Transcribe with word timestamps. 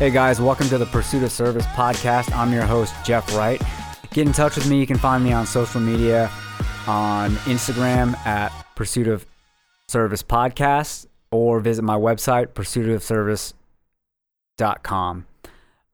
Hey 0.00 0.10
guys, 0.10 0.40
welcome 0.40 0.66
to 0.70 0.78
the 0.78 0.86
Pursuit 0.86 1.22
of 1.24 1.30
Service 1.30 1.66
podcast. 1.66 2.34
I'm 2.34 2.54
your 2.54 2.64
host, 2.64 2.94
Jeff 3.04 3.36
Wright. 3.36 3.60
Get 4.14 4.26
in 4.26 4.32
touch 4.32 4.56
with 4.56 4.66
me. 4.66 4.80
You 4.80 4.86
can 4.86 4.96
find 4.96 5.22
me 5.22 5.30
on 5.30 5.44
social 5.44 5.78
media 5.78 6.30
on 6.86 7.32
Instagram 7.44 8.16
at 8.24 8.50
Pursuit 8.74 9.08
of 9.08 9.26
Service 9.88 10.22
Podcast 10.22 11.06
or 11.30 11.60
visit 11.60 11.82
my 11.82 11.96
website, 11.96 12.54
pursuitofservice.com. 12.54 15.26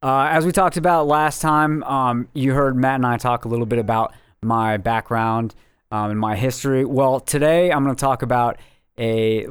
Uh, 0.01 0.29
as 0.31 0.47
we 0.47 0.53
talked 0.53 0.77
about 0.77 1.09
last 1.09 1.43
time, 1.43 1.83
um, 1.83 2.29
you 2.33 2.53
heard 2.53 2.77
Matt 2.77 2.95
and 2.95 3.07
I 3.07 3.17
talk 3.17 3.45
a 3.45 3.49
little 3.49 3.67
bit 3.67 3.81
about 3.81 4.15
my 4.41 4.77
background 4.77 5.53
um, 5.91 6.13
and 6.13 6.21
my 6.21 6.37
history. 6.37 6.85
Well, 6.85 7.19
today 7.19 7.73
I'm 7.73 7.83
going 7.83 7.97
to 7.97 8.01
talk 8.01 8.23
about 8.23 8.61
a 9.01 9.49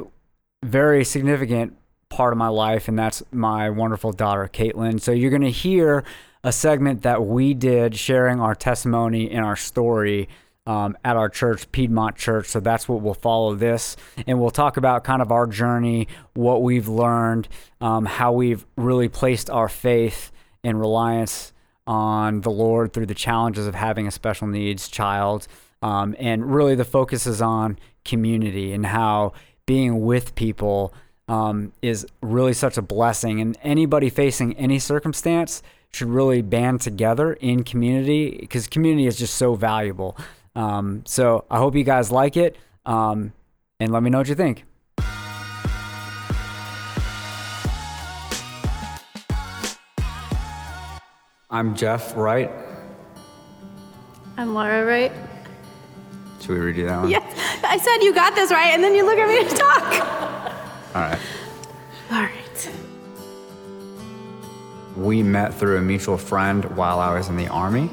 very 0.64 1.04
significant 1.04 1.76
part 2.16 2.32
of 2.32 2.38
my 2.38 2.48
life, 2.48 2.88
and 2.88 2.98
that's 2.98 3.22
my 3.34 3.70
wonderful 3.70 4.14
daughter, 4.14 4.50
Caitlin. 4.52 5.02
So 5.02 5.12
you're 5.12 5.30
going 5.30 5.42
to 5.42 5.52
hear 5.52 6.06
a 6.46 6.52
segment 6.54 7.02
that 7.02 7.26
we 7.26 7.54
did 7.54 7.98
sharing 7.98 8.40
our 8.40 8.56
testimony 8.56 9.30
and 9.30 9.44
our 9.44 9.58
story 9.58 10.30
um, 10.66 10.98
at 11.04 11.18
our 11.18 11.28
church, 11.28 11.70
Piedmont 11.74 12.16
Church. 12.16 12.48
So 12.48 12.62
that's 12.62 12.88
what 12.88 13.02
will 13.02 13.16
follow 13.16 13.54
this. 13.54 13.98
And 14.26 14.40
we'll 14.40 14.50
talk 14.50 14.78
about 14.78 15.04
kind 15.04 15.22
of 15.22 15.30
our 15.30 15.46
journey, 15.46 16.08
what 16.34 16.64
we've 16.64 16.88
learned, 16.88 17.50
um, 17.82 18.06
how 18.06 18.32
we've 18.32 18.66
really 18.78 19.10
placed 19.10 19.50
our 19.50 19.68
faith 19.68 20.32
and 20.64 20.80
reliance 20.80 21.52
on 21.86 22.42
the 22.42 22.50
Lord 22.50 22.94
through 22.94 23.08
the 23.08 23.14
challenges 23.14 23.68
of 23.68 23.76
having 23.76 24.08
a 24.08 24.12
special 24.12 24.48
needs 24.48 24.88
child. 24.88 25.48
Um, 25.82 26.16
and 26.18 26.56
really, 26.56 26.76
the 26.76 26.86
focus 26.86 27.28
is 27.28 27.42
on 27.42 27.78
community 28.06 28.72
and 28.72 28.86
how 28.86 29.34
being 29.66 30.06
with 30.06 30.34
people 30.36 30.94
um, 31.28 31.74
is 31.82 32.06
really 32.22 32.54
such 32.54 32.78
a 32.78 32.82
blessing. 32.82 33.42
And 33.42 33.58
anybody 33.64 34.10
facing 34.10 34.56
any 34.58 34.80
circumstance 34.80 35.64
should 35.92 36.10
really 36.10 36.42
band 36.42 36.82
together 36.82 37.34
in 37.34 37.64
community 37.64 38.38
because 38.40 38.68
community 38.68 39.08
is 39.08 39.18
just 39.18 39.36
so 39.36 39.56
valuable. 39.56 40.18
Um, 40.56 41.04
so 41.06 41.46
I 41.50 41.58
hope 41.58 41.76
you 41.76 41.84
guys 41.84 42.12
like 42.12 42.38
it. 42.38 42.58
Um, 42.86 43.34
and 43.80 43.92
let 43.92 44.04
me 44.04 44.10
know 44.10 44.20
what 44.20 44.28
you 44.28 44.36
think. 44.36 44.66
I'm 51.50 51.76
Jeff 51.76 52.16
Wright. 52.18 52.52
I'm 54.38 54.54
Laura, 54.54 54.86
Wright. 54.86 55.12
Should 56.42 56.50
we 56.50 56.74
redo 56.74 56.86
that 56.88 57.02
one? 57.02 57.10
Yes. 57.10 57.24
I 57.64 57.78
said 57.78 58.04
you 58.04 58.14
got 58.14 58.36
this 58.36 58.52
right, 58.52 58.74
and 58.74 58.84
then 58.84 58.94
you 58.94 59.06
look 59.06 59.18
at 59.18 59.28
me 59.28 59.50
to 59.50 59.56
talk. 59.56 60.32
All 60.96 61.02
right. 61.02 61.20
All 62.10 62.22
right. 62.22 62.72
We 64.96 65.24
met 65.24 65.54
through 65.54 65.78
a 65.78 65.82
mutual 65.82 66.18
friend 66.18 66.64
while 66.78 67.00
I 67.00 67.14
was 67.14 67.28
in 67.28 67.36
the 67.36 67.50
Army, 67.50 67.90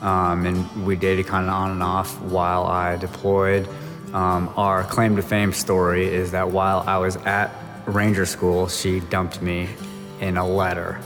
um, 0.00 0.46
and 0.46 0.86
we 0.86 0.96
dated 0.96 1.26
kind 1.26 1.46
of 1.46 1.52
on 1.52 1.72
and 1.72 1.82
off 1.82 2.18
while 2.22 2.64
I 2.64 2.96
deployed. 2.96 3.68
Um, 4.14 4.50
our 4.56 4.84
claim 4.84 5.16
to 5.16 5.22
fame 5.22 5.52
story 5.52 6.06
is 6.06 6.30
that 6.30 6.50
while 6.50 6.82
I 6.86 6.96
was 6.96 7.16
at 7.16 7.50
Ranger 7.84 8.24
School, 8.24 8.68
she 8.68 9.00
dumped 9.00 9.42
me 9.42 9.68
in 10.20 10.38
a 10.38 10.48
letter. 10.48 10.98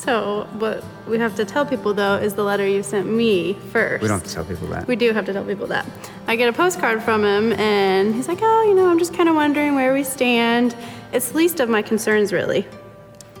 So, 0.00 0.48
what 0.58 0.82
we 1.06 1.18
have 1.18 1.36
to 1.36 1.44
tell 1.44 1.66
people 1.66 1.92
though 1.92 2.16
is 2.16 2.32
the 2.32 2.42
letter 2.42 2.66
you 2.66 2.82
sent 2.82 3.06
me 3.06 3.52
first. 3.70 4.00
We 4.00 4.08
don't 4.08 4.20
have 4.20 4.26
to 4.28 4.34
tell 4.34 4.46
people 4.46 4.66
that. 4.68 4.86
We 4.86 4.96
do 4.96 5.12
have 5.12 5.26
to 5.26 5.34
tell 5.34 5.44
people 5.44 5.66
that. 5.66 5.84
I 6.26 6.36
get 6.36 6.48
a 6.48 6.54
postcard 6.54 7.02
from 7.02 7.22
him, 7.22 7.52
and 7.52 8.14
he's 8.14 8.26
like, 8.26 8.38
"Oh, 8.40 8.62
you 8.66 8.74
know, 8.74 8.88
I'm 8.88 8.98
just 8.98 9.12
kind 9.12 9.28
of 9.28 9.34
wondering 9.34 9.74
where 9.74 9.92
we 9.92 10.02
stand. 10.02 10.74
It's 11.12 11.34
least 11.34 11.60
of 11.60 11.68
my 11.68 11.82
concerns, 11.82 12.32
really." 12.32 12.66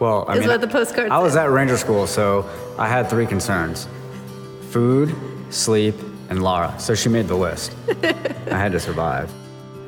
Well, 0.00 0.26
I 0.28 0.34
is 0.34 0.40
mean, 0.40 0.50
what 0.50 0.60
the 0.60 0.68
postcard 0.68 1.10
I 1.10 1.18
was 1.18 1.32
said. 1.32 1.44
at 1.44 1.50
Ranger 1.50 1.78
School, 1.78 2.06
so 2.06 2.46
I 2.78 2.86
had 2.86 3.08
three 3.08 3.26
concerns: 3.26 3.88
food, 4.68 5.14
sleep, 5.48 5.94
and 6.28 6.42
Laura. 6.42 6.74
So 6.78 6.94
she 6.94 7.08
made 7.08 7.26
the 7.26 7.36
list. 7.36 7.74
I 8.02 8.58
had 8.58 8.72
to 8.72 8.80
survive. 8.80 9.32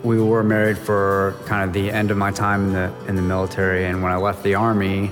We 0.05 0.23
were 0.23 0.43
married 0.43 0.79
for 0.79 1.37
kind 1.45 1.69
of 1.69 1.75
the 1.75 1.91
end 1.91 2.11
of 2.11 2.17
my 2.17 2.31
time 2.31 2.69
in 2.69 2.73
the 2.73 2.93
in 3.09 3.17
the 3.17 3.23
military, 3.23 3.85
and 3.85 4.03
when 4.03 4.11
I 4.11 4.17
left 4.17 4.43
the 4.43 4.55
army, 4.55 5.11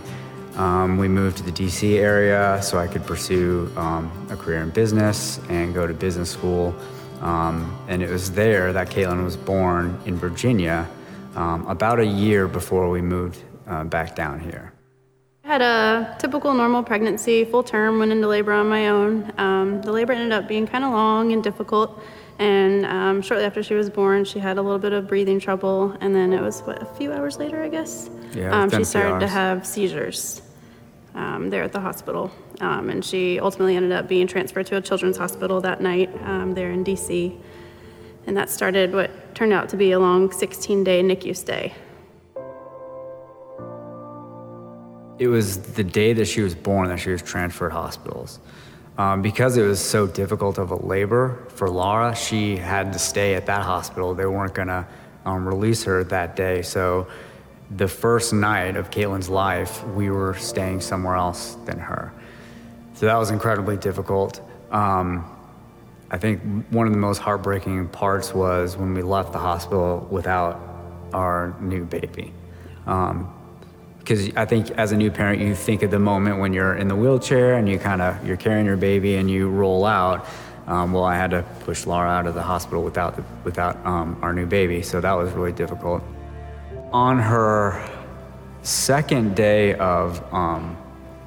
um, 0.57 0.99
we 0.99 1.09
moved 1.09 1.39
to 1.39 1.43
the 1.43 1.53
D.C. 1.53 1.99
area 1.99 2.61
so 2.63 2.79
I 2.79 2.87
could 2.87 3.07
pursue 3.07 3.71
um, 3.77 4.11
a 4.31 4.37
career 4.37 4.63
in 4.63 4.71
business 4.71 5.41
and 5.49 5.73
go 5.73 5.87
to 5.87 5.95
business 5.95 6.31
school. 6.31 6.75
Um, 7.21 7.79
and 7.89 8.03
it 8.03 8.11
was 8.11 8.33
there 8.33 8.73
that 8.73 8.89
Caitlin 8.89 9.23
was 9.25 9.37
born 9.37 9.99
in 10.07 10.17
Virginia, 10.17 10.89
um, 11.37 11.67
about 11.67 12.01
a 12.01 12.07
year 12.07 12.49
before 12.49 12.89
we 12.89 13.01
moved 13.01 13.43
uh, 13.67 13.85
back 13.85 14.17
down 14.17 14.41
here. 14.41 14.73
I 15.45 15.49
had 15.49 15.63
a 15.63 16.17
typical 16.19 16.55
normal 16.55 16.83
pregnancy, 16.83 17.45
full 17.45 17.63
term, 17.63 17.99
went 17.99 18.13
into 18.13 18.27
labor 18.27 18.53
on 18.53 18.69
my 18.69 18.89
own. 18.89 19.33
Um, 19.39 19.83
the 19.83 19.93
labor 19.93 20.13
ended 20.13 20.33
up 20.33 20.49
being 20.49 20.67
kind 20.67 20.85
of 20.85 20.93
long 20.93 21.33
and 21.33 21.43
difficult. 21.43 22.03
And 22.41 22.87
um, 22.87 23.21
shortly 23.21 23.45
after 23.45 23.63
she 23.63 23.75
was 23.75 23.91
born, 23.91 24.25
she 24.25 24.39
had 24.39 24.57
a 24.57 24.63
little 24.63 24.79
bit 24.79 24.95
of 24.95 25.07
breathing 25.07 25.39
trouble. 25.39 25.95
And 26.01 26.17
then 26.17 26.33
it 26.33 26.41
was, 26.41 26.63
what, 26.63 26.81
a 26.81 26.87
few 26.87 27.13
hours 27.13 27.39
later, 27.39 27.63
I 27.63 27.69
guess? 27.69 28.09
Yeah, 28.33 28.63
um, 28.63 28.71
she 28.71 28.83
started 28.83 29.21
to 29.21 29.29
have 29.29 29.67
seizures 29.67 30.41
um, 31.15 31.51
there 31.51 31.63
at 31.63 31.73
the 31.73 31.81
hospital. 31.81 32.31
Um, 32.61 32.89
and 32.89 33.05
she 33.05 33.39
ultimately 33.39 33.77
ended 33.77 33.93
up 33.93 34.09
being 34.09 34.27
transferred 34.27 34.65
to 34.67 34.77
a 34.77 34.81
children's 34.81 35.19
hospital 35.19 35.61
that 35.61 35.83
night 35.83 36.11
um, 36.23 36.55
there 36.55 36.71
in 36.71 36.83
DC. 36.83 37.39
And 38.27 38.35
that 38.39 38.49
started 38.49 38.95
what 38.95 39.35
turned 39.35 39.53
out 39.53 39.69
to 39.69 39.77
be 39.77 39.93
a 39.93 39.99
long 39.99 40.33
16 40.33 40.83
day 40.83 41.03
NICU 41.03 41.37
stay. 41.37 41.75
It 45.19 45.29
was 45.29 45.59
the 45.59 45.85
day 45.85 46.15
that 46.15 46.25
she 46.25 46.41
was 46.41 46.55
born 46.55 46.89
that 46.89 47.01
she 47.01 47.11
was 47.11 47.21
transferred 47.21 47.73
hospitals. 47.73 48.41
Um, 49.01 49.23
because 49.23 49.57
it 49.57 49.63
was 49.63 49.81
so 49.81 50.07
difficult 50.07 50.59
of 50.59 50.73
a 50.73 50.77
labor 50.77 51.47
for 51.55 51.71
Laura, 51.71 52.15
she 52.15 52.59
had 52.59 52.93
to 52.93 52.99
stay 52.99 53.35
at 53.35 53.47
that 53.47 53.63
hospital. 53.63 54.15
They 54.15 54.27
weren't 54.27 54.53
going 54.53 54.69
to 54.69 54.87
um, 55.25 55.49
release 55.49 55.85
her 55.85 56.05
that 56.05 56.37
day. 56.37 56.61
So 56.61 57.07
the 57.71 57.89
first 57.89 58.35
night 58.35 58.77
of 58.77 58.91
Caitlin's 58.91 59.31
life, 59.31 59.83
we 59.87 60.11
were 60.11 60.35
staying 60.35 60.83
somewhere 60.83 61.15
else 61.15 61.55
than 61.65 61.79
her. 61.79 62.13
So 62.93 63.07
that 63.07 63.17
was 63.17 63.31
incredibly 63.31 63.79
difficult. 63.79 64.43
Um, 64.71 65.25
I 66.11 66.19
think 66.19 66.43
one 66.69 66.87
of 66.87 66.93
the 66.93 66.99
most 66.99 67.23
heartbreaking 67.23 67.89
parts 67.89 68.35
was 68.35 68.77
when 68.77 68.93
we 68.93 69.01
left 69.01 69.33
the 69.33 69.39
hospital 69.39 70.07
without 70.11 70.61
our 71.15 71.57
new 71.59 71.87
baby. 71.87 72.35
Um, 72.87 73.35
because 74.11 74.29
I 74.35 74.45
think 74.45 74.73
as 74.73 74.91
a 74.91 74.97
new 74.97 75.09
parent, 75.09 75.41
you 75.41 75.55
think 75.55 75.85
of 75.85 75.93
the 75.93 76.01
moment 76.01 76.41
when 76.41 76.53
you're 76.53 76.75
in 76.75 76.89
the 76.89 76.97
wheelchair 76.97 77.55
and 77.55 77.69
you 77.69 77.79
kind 77.79 78.03
of 78.03 78.27
you're 78.27 78.37
carrying 78.37 78.67
your 78.67 78.77
baby 78.77 79.15
and 79.15 79.31
you 79.31 79.49
roll 79.49 79.85
out. 79.85 80.27
Um, 80.67 80.93
well, 80.93 81.05
I 81.05 81.15
had 81.15 81.31
to 81.31 81.45
push 81.61 81.87
Laura 81.87 82.09
out 82.09 82.27
of 82.27 82.35
the 82.35 82.43
hospital 82.43 82.83
without 82.83 83.15
the, 83.15 83.23
without 83.45 83.77
um, 83.87 84.19
our 84.21 84.33
new 84.33 84.47
baby, 84.47 84.83
so 84.83 85.01
that 85.01 85.13
was 85.13 85.31
really 85.31 85.53
difficult. 85.53 86.03
On 86.93 87.21
her 87.21 87.89
second 88.63 89.37
day 89.37 89.75
of 89.75 90.21
um, 90.35 90.77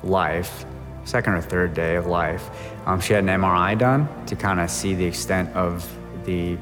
life, 0.03 0.65
second 1.05 1.35
or 1.35 1.41
third 1.41 1.73
day 1.73 1.95
of 1.95 2.05
life, 2.05 2.49
um, 2.85 2.99
she 2.99 3.13
had 3.13 3.23
an 3.23 3.29
MRI 3.29 3.77
done 3.77 4.09
to 4.25 4.35
kind 4.35 4.59
of 4.59 4.69
see 4.69 4.93
the 4.93 5.05
extent 5.05 5.49
of 5.55 5.89
the 6.25 6.57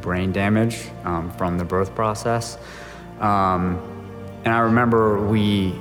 brain 0.00 0.32
damage 0.32 0.88
um, 1.04 1.30
from 1.32 1.58
the 1.58 1.64
birth 1.64 1.94
process. 1.94 2.56
Um, 3.20 3.97
and 4.48 4.56
I 4.56 4.60
remember 4.60 5.20
we 5.26 5.78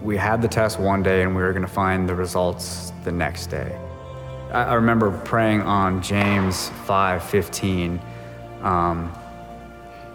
we 0.00 0.16
had 0.16 0.40
the 0.40 0.48
test 0.48 0.80
one 0.80 1.02
day 1.02 1.22
and 1.22 1.36
we 1.36 1.42
were 1.42 1.52
going 1.52 1.66
to 1.66 1.68
find 1.68 2.08
the 2.08 2.14
results 2.14 2.94
the 3.04 3.12
next 3.12 3.48
day. 3.48 3.78
I, 4.50 4.62
I 4.62 4.74
remember 4.74 5.10
praying 5.18 5.60
on 5.60 6.00
James 6.00 6.70
5:15 6.86 8.00
um, 8.64 9.12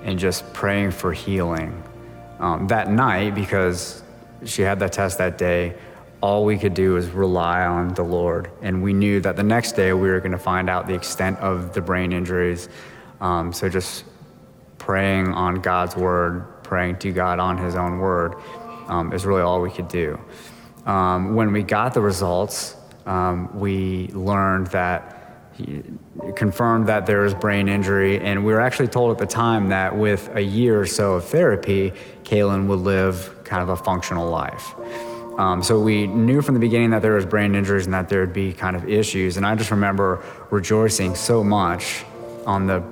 and 0.04 0.18
just 0.18 0.52
praying 0.52 0.90
for 0.90 1.14
healing 1.14 1.84
um, 2.40 2.66
that 2.70 2.90
night 2.90 3.36
because 3.36 4.02
she 4.44 4.64
had 4.64 4.80
that 4.80 4.92
test 4.92 5.20
that 5.20 5.38
day. 5.38 5.76
All 6.22 6.44
we 6.44 6.58
could 6.58 6.74
do 6.74 6.94
was 6.94 7.10
rely 7.10 7.68
on 7.68 7.94
the 7.94 8.02
Lord, 8.02 8.50
and 8.64 8.82
we 8.82 8.94
knew 8.94 9.20
that 9.20 9.36
the 9.36 9.44
next 9.44 9.74
day 9.74 9.94
we 9.94 10.10
were 10.10 10.20
going 10.20 10.32
to 10.32 10.40
find 10.40 10.72
out 10.72 10.88
the 10.88 10.96
extent 10.96 11.38
of 11.38 11.72
the 11.76 11.82
brain 11.82 12.12
injuries. 12.12 12.68
Um, 13.22 13.54
so 13.54 13.70
just 13.70 14.06
praying 14.80 15.28
on 15.34 15.62
God's 15.62 15.96
word, 15.96 16.46
praying 16.66 16.98
to 17.00 17.12
God 17.12 17.40
on 17.40 17.58
His 17.58 17.76
own 17.76 18.00
word, 18.00 18.36
um, 18.88 19.14
is 19.14 19.26
really 19.26 19.42
all 19.42 19.62
we 19.62 19.72
could 19.72 19.88
do. 19.88 20.20
Um, 20.86 21.36
when 21.36 21.52
we 21.52 21.64
got 21.64 21.94
the 21.94 22.02
results, 22.02 22.76
um, 23.06 23.58
we 23.60 24.08
learned 24.10 24.68
that 24.68 25.12
he 25.58 25.84
confirmed 26.36 26.88
that 26.88 27.06
there 27.06 27.22
was 27.22 27.34
brain 27.34 27.70
injury, 27.70 28.20
and 28.20 28.46
we 28.46 28.52
were 28.52 28.60
actually 28.60 28.90
told 28.90 29.12
at 29.12 29.18
the 29.18 29.26
time 29.26 29.70
that 29.70 29.96
with 29.96 30.30
a 30.36 30.42
year 30.42 30.82
or 30.82 30.86
so 30.86 31.14
of 31.14 31.26
therapy, 31.26 31.94
Caitlin 32.24 32.68
would 32.68 32.80
live 32.80 33.44
kind 33.46 33.64
of 33.64 33.70
a 33.70 33.76
functional 33.78 34.30
life. 34.30 34.76
Um, 35.38 35.64
so 35.64 35.80
we 35.80 36.08
knew 36.08 36.42
from 36.42 36.56
the 36.56 36.60
beginning 36.60 36.92
that 36.92 37.02
there 37.02 37.14
was 37.14 37.26
brain 37.26 37.56
injuries 37.56 37.86
and 37.86 37.94
that 37.94 38.10
there 38.10 38.22
would 38.22 38.34
be 38.34 38.54
kind 38.54 38.76
of 38.76 38.88
issues, 38.90 39.38
and 39.38 39.46
I 39.46 39.56
just 39.56 39.72
remember 39.72 40.24
rejoicing 40.50 41.16
so 41.16 41.44
much 41.44 42.04
on 42.46 42.68
the 42.68 42.84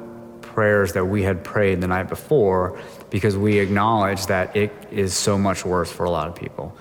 prayers 0.41 0.93
that 0.93 1.05
we 1.05 1.23
had 1.23 1.43
prayed 1.43 1.81
the 1.81 1.87
night 1.87 2.07
before 2.07 2.79
because 3.13 3.37
we 3.37 3.59
acknowledge 3.59 4.25
that 4.25 4.55
it 4.55 4.71
is 4.89 5.13
so 5.13 5.37
much 5.37 5.63
worse 5.63 5.91
for 5.91 6.05
a 6.05 6.09
lot 6.09 6.27
of 6.27 6.33
people. 6.35 6.75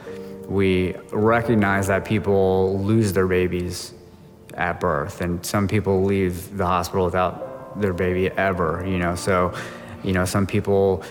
We 0.48 0.94
recognize 1.12 1.88
that 1.88 2.06
people 2.06 2.78
lose 2.78 3.12
their 3.12 3.26
babies 3.26 3.92
at 4.54 4.80
birth, 4.80 5.20
and 5.20 5.44
some 5.44 5.68
people 5.68 6.04
leave 6.04 6.56
the 6.56 6.64
hospital 6.64 7.04
without 7.04 7.78
their 7.82 7.92
baby 7.92 8.30
ever, 8.30 8.82
you 8.88 8.96
know. 8.96 9.14
So, 9.14 9.52
you 10.02 10.14
know, 10.14 10.24
some 10.24 10.46
people 10.46 11.04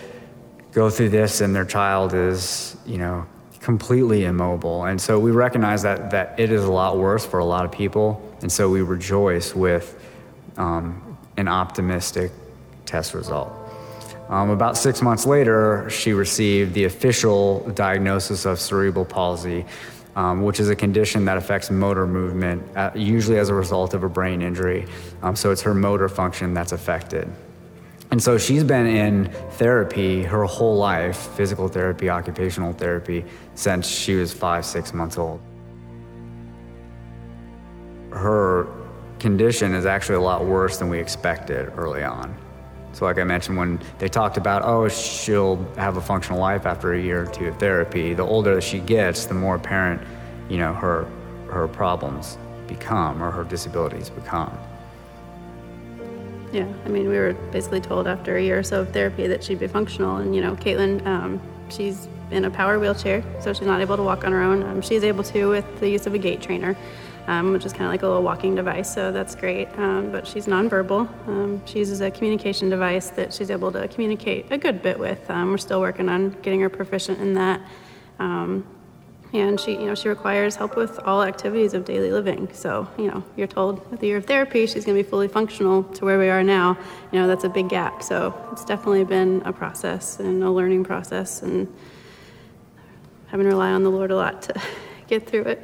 go 0.72 0.90
through 0.90 1.10
this 1.10 1.42
and 1.42 1.56
their 1.56 1.66
child 1.66 2.16
is, 2.16 2.76
you 2.88 2.98
know, 2.98 3.28
completely 3.60 4.26
immobile. 4.26 4.86
And 4.86 5.00
so 5.00 5.20
we 5.20 5.30
recognize 5.30 5.84
that, 5.84 6.10
that 6.10 6.40
it 6.40 6.52
is 6.52 6.64
a 6.64 6.72
lot 6.72 6.98
worse 6.98 7.24
for 7.28 7.38
a 7.38 7.46
lot 7.46 7.64
of 7.64 7.72
people. 7.72 8.20
And 8.42 8.52
so 8.52 8.72
we 8.72 8.82
rejoice 8.82 9.54
with 9.54 10.04
um, 10.58 11.16
an 11.38 11.48
optimistic 11.48 12.32
test 12.88 13.14
result. 13.14 13.61
Um, 14.32 14.50
about 14.50 14.78
six 14.78 15.02
months 15.02 15.26
later, 15.26 15.90
she 15.90 16.14
received 16.14 16.74
the 16.74 16.86
official 16.86 17.70
diagnosis 17.72 18.46
of 18.46 18.62
cerebral 18.62 19.04
palsy, 19.04 19.66
um, 20.16 20.42
which 20.42 20.62
is 20.62 20.70
a 20.70 20.76
condition 20.76 21.26
that 21.26 21.36
affects 21.36 21.70
motor 21.70 22.08
movement, 22.08 22.64
uh, 22.78 22.92
usually 22.96 23.38
as 23.38 23.50
a 23.50 23.54
result 23.54 23.94
of 23.94 24.04
a 24.04 24.10
brain 24.10 24.42
injury. 24.42 24.88
Um, 25.22 25.36
so 25.36 25.52
it's 25.52 25.62
her 25.64 25.74
motor 25.74 26.08
function 26.08 26.54
that's 26.54 26.72
affected. 26.72 27.30
And 28.12 28.24
so 28.24 28.38
she's 28.38 28.64
been 28.64 28.88
in 28.88 29.26
therapy 29.52 30.24
her 30.24 30.46
whole 30.46 30.78
life 30.78 31.18
physical 31.36 31.68
therapy, 31.68 32.10
occupational 32.10 32.72
therapy 32.72 33.26
since 33.56 33.86
she 33.86 34.16
was 34.16 34.32
five, 34.32 34.66
six 34.66 34.94
months 34.94 35.18
old. 35.18 35.42
Her 38.12 38.68
condition 39.20 39.74
is 39.76 39.86
actually 39.86 40.16
a 40.16 40.22
lot 40.22 40.46
worse 40.46 40.78
than 40.78 40.88
we 40.88 41.00
expected 41.00 41.74
early 41.76 42.04
on. 42.04 42.34
So, 43.02 43.06
like 43.06 43.18
I 43.18 43.24
mentioned, 43.24 43.58
when 43.58 43.82
they 43.98 44.08
talked 44.08 44.38
about, 44.38 44.62
oh, 44.64 44.88
she'll 44.88 45.56
have 45.76 45.98
a 45.98 46.02
functional 46.02 46.40
life 46.40 46.68
after 46.68 46.94
a 46.94 47.02
year 47.02 47.24
or 47.24 47.26
two 47.26 47.48
of 47.48 47.58
therapy, 47.58 48.14
the 48.14 48.22
older 48.22 48.54
that 48.54 48.62
she 48.62 48.78
gets, 48.78 49.26
the 49.26 49.34
more 49.34 49.56
apparent, 49.56 50.04
you 50.50 50.58
know, 50.58 50.72
her, 50.72 51.08
her 51.50 51.68
problems 51.68 52.38
become 52.68 53.24
or 53.24 53.32
her 53.32 53.44
disabilities 53.44 54.12
become. 54.12 54.56
Yeah, 56.52 56.72
I 56.86 56.90
mean, 56.90 57.10
we 57.10 57.18
were 57.18 57.34
basically 57.52 57.82
told 57.82 58.06
after 58.06 58.38
a 58.38 58.44
year 58.44 58.60
or 58.60 58.64
so 58.64 58.82
of 58.82 58.94
therapy 58.94 59.26
that 59.26 59.44
she'd 59.44 59.58
be 59.58 59.66
functional. 59.66 60.18
And, 60.18 60.36
you 60.36 60.42
know, 60.42 60.56
Caitlin, 60.56 61.04
um, 61.08 61.42
she's 61.70 62.08
in 62.30 62.46
a 62.46 62.52
power 62.52 62.78
wheelchair, 62.78 63.24
so 63.40 63.52
she's 63.52 63.66
not 63.66 63.82
able 63.82 63.98
to 63.98 64.04
walk 64.04 64.26
on 64.26 64.32
her 64.32 64.44
own. 64.44 64.62
Um, 64.62 64.80
she's 64.80 65.04
able 65.04 65.24
to 65.24 65.50
with 65.50 65.80
the 65.80 65.90
use 65.90 66.06
of 66.06 66.14
a 66.14 66.20
gait 66.20 66.44
trainer, 66.44 66.78
um, 67.28 67.52
which 67.54 67.66
is 67.66 67.72
kind 67.72 67.86
of 67.86 67.90
like 67.90 68.02
a 68.02 68.08
little 68.08 68.24
walking 68.24 68.56
device, 68.56 68.94
so 68.94 69.12
that's 69.12 69.36
great. 69.36 69.68
Um, 69.78 70.12
but 70.12 70.28
she's 70.28 70.48
nonverbal. 70.48 71.08
Um, 71.28 71.62
she 71.66 71.80
uses 71.80 72.02
a 72.02 72.12
communication 72.12 72.70
device 72.70 73.10
that 73.12 73.34
she's 73.34 73.52
able 73.52 73.72
to 73.72 73.88
communicate 73.88 74.52
a 74.52 74.58
good 74.58 74.82
bit 74.82 75.00
with. 75.00 75.30
Um, 75.30 75.52
we're 75.52 75.58
still 75.58 75.82
working 75.82 76.10
on 76.10 76.32
getting 76.42 76.62
her 76.62 76.70
proficient 76.70 77.20
in 77.20 77.34
that. 77.36 77.62
Um, 78.20 78.66
and 79.34 79.60
she, 79.60 79.72
you 79.72 79.86
know, 79.86 79.96
she 79.96 80.10
requires 80.10 80.56
help 80.58 80.76
with 80.76 81.00
all 81.00 81.24
activities 81.24 81.74
of 81.74 81.86
daily 81.86 82.12
living. 82.12 82.50
So, 82.54 82.88
you 82.98 83.08
know, 83.08 83.24
you're 83.38 83.48
told 83.48 83.90
with 83.90 84.02
the 84.02 84.08
year 84.08 84.18
of 84.18 84.26
therapy, 84.26 84.68
she's 84.68 84.84
going 84.84 84.98
to 84.98 85.04
be 85.04 85.10
fully 85.10 85.30
functional 85.30 85.84
to 85.84 86.04
where 86.04 86.20
we 86.20 86.28
are 86.28 86.44
now. 86.44 86.78
You 87.12 87.20
know, 87.20 87.28
that's 87.28 87.46
a 87.46 87.50
big 87.50 87.70
gap. 87.70 88.04
So 88.04 88.36
it's 88.52 88.66
definitely 88.66 89.06
been 89.06 89.42
a 89.46 89.54
process 89.54 90.20
and 90.20 90.44
a 90.44 90.52
learning 90.52 90.84
process, 90.84 91.42
and 91.42 91.74
having 93.28 93.46
to 93.46 93.52
rely 93.52 93.72
on 93.72 93.84
the 93.84 93.90
Lord 93.90 94.12
a 94.12 94.16
lot 94.18 94.42
to 94.44 94.62
get 95.08 95.30
through 95.30 95.44
it. 95.44 95.64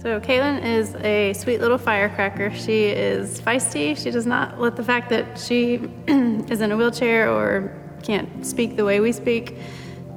So 0.00 0.18
Caitlin 0.18 0.64
is 0.64 0.94
a 0.94 1.34
sweet 1.34 1.60
little 1.60 1.76
firecracker. 1.76 2.54
She 2.54 2.86
is 2.86 3.38
feisty. 3.38 3.94
She 3.94 4.10
does 4.10 4.24
not 4.24 4.58
let 4.58 4.74
the 4.74 4.82
fact 4.82 5.10
that 5.10 5.38
she 5.38 5.74
is 6.08 6.62
in 6.62 6.72
a 6.72 6.76
wheelchair 6.76 7.30
or 7.30 7.70
can't 8.02 8.46
speak 8.46 8.76
the 8.76 8.84
way 8.86 9.00
we 9.00 9.12
speak 9.12 9.58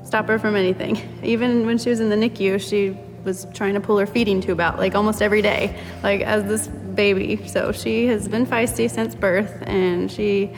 stop 0.06 0.28
her 0.28 0.40
from 0.40 0.56
anything. 0.56 0.98
Even 1.22 1.66
when 1.66 1.78
she 1.78 1.90
was 1.90 2.00
in 2.00 2.10
the 2.10 2.16
NICU, 2.16 2.62
she 2.62 2.98
was 3.26 3.46
trying 3.54 3.74
to 3.74 3.82
pull 3.82 3.98
her 3.98 4.06
feeding 4.06 4.40
tube 4.40 4.62
out 4.62 4.78
like 4.78 4.96
almost 4.96 5.22
every 5.22 5.42
day, 5.42 5.78
like 6.02 6.22
as 6.22 6.46
this 6.46 6.68
baby. 6.68 7.46
So 7.48 7.74
she 7.74 8.08
has 8.08 8.30
been 8.30 8.46
feisty 8.46 8.90
since 8.90 9.16
birth 9.16 9.64
and 9.64 10.10
she 10.10 10.54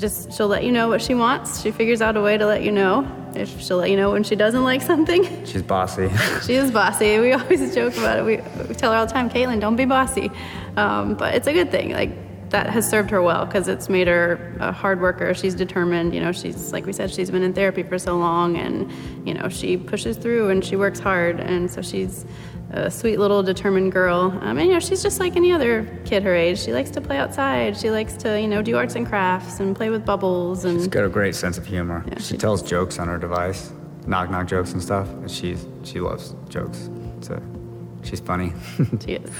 just 0.00 0.32
she'll 0.32 0.48
let 0.48 0.64
you 0.64 0.72
know 0.72 0.88
what 0.88 1.02
she 1.02 1.14
wants. 1.14 1.60
She 1.60 1.70
figures 1.70 2.00
out 2.00 2.16
a 2.16 2.20
way 2.20 2.38
to 2.38 2.46
let 2.46 2.62
you 2.62 2.72
know. 2.72 3.06
If 3.34 3.60
she'll 3.60 3.76
let 3.76 3.90
you 3.90 3.96
know 3.96 4.10
when 4.10 4.24
she 4.24 4.34
doesn't 4.34 4.64
like 4.64 4.82
something. 4.82 5.44
She's 5.44 5.62
bossy. 5.62 6.10
she 6.46 6.54
is 6.54 6.70
bossy. 6.72 7.20
We 7.20 7.32
always 7.32 7.74
joke 7.76 7.96
about 7.96 8.18
it. 8.18 8.24
We, 8.24 8.36
we 8.66 8.74
tell 8.74 8.92
her 8.92 8.98
all 8.98 9.06
the 9.06 9.12
time, 9.12 9.30
Caitlin, 9.30 9.60
don't 9.60 9.76
be 9.76 9.84
bossy. 9.84 10.30
Um, 10.76 11.14
but 11.14 11.34
it's 11.34 11.46
a 11.46 11.52
good 11.52 11.70
thing. 11.70 11.92
Like 11.92 12.10
that 12.50 12.68
has 12.68 12.88
served 12.88 13.10
her 13.10 13.22
well 13.22 13.46
because 13.46 13.68
it's 13.68 13.88
made 13.88 14.08
her 14.08 14.56
a 14.58 14.72
hard 14.72 15.00
worker. 15.00 15.32
She's 15.34 15.54
determined. 15.54 16.14
You 16.14 16.20
know, 16.20 16.32
she's 16.32 16.72
like 16.72 16.86
we 16.86 16.92
said, 16.92 17.10
she's 17.10 17.30
been 17.30 17.42
in 17.42 17.52
therapy 17.52 17.82
for 17.82 17.98
so 17.98 18.18
long, 18.18 18.56
and 18.56 18.90
you 19.26 19.34
know, 19.34 19.48
she 19.48 19.76
pushes 19.76 20.16
through 20.16 20.50
and 20.50 20.64
she 20.64 20.76
works 20.76 20.98
hard, 20.98 21.38
and 21.38 21.70
so 21.70 21.82
she's 21.82 22.24
a 22.72 22.90
sweet 22.90 23.18
little 23.18 23.42
determined 23.42 23.92
girl. 23.92 24.36
Um, 24.40 24.58
and 24.58 24.68
you 24.68 24.72
know, 24.72 24.80
she's 24.80 25.02
just 25.02 25.18
like 25.18 25.36
any 25.36 25.52
other 25.52 25.84
kid 26.04 26.22
her 26.22 26.34
age. 26.34 26.58
She 26.58 26.72
likes 26.72 26.90
to 26.92 27.00
play 27.00 27.16
outside. 27.16 27.76
She 27.76 27.90
likes 27.90 28.14
to 28.18 28.40
you 28.40 28.48
know 28.48 28.62
do 28.62 28.76
arts 28.76 28.94
and 28.94 29.06
crafts 29.06 29.60
and 29.60 29.74
play 29.74 29.90
with 29.90 30.04
bubbles. 30.04 30.64
And 30.64 30.78
she's 30.78 30.88
got 30.88 31.04
a 31.04 31.08
great 31.08 31.34
sense 31.34 31.58
of 31.58 31.66
humor. 31.66 32.04
Yeah, 32.08 32.18
she, 32.18 32.34
she 32.34 32.36
tells 32.36 32.62
jokes 32.62 32.98
on 32.98 33.08
her 33.08 33.18
device, 33.18 33.72
knock 34.06 34.30
knock 34.30 34.46
jokes 34.46 34.72
and 34.72 34.82
stuff. 34.82 35.08
And 35.08 35.30
she's 35.30 35.66
she 35.82 36.00
loves 36.00 36.34
jokes. 36.48 36.90
So 37.20 37.42
she's 38.02 38.20
funny. 38.20 38.52
she 39.04 39.14
is. 39.14 39.30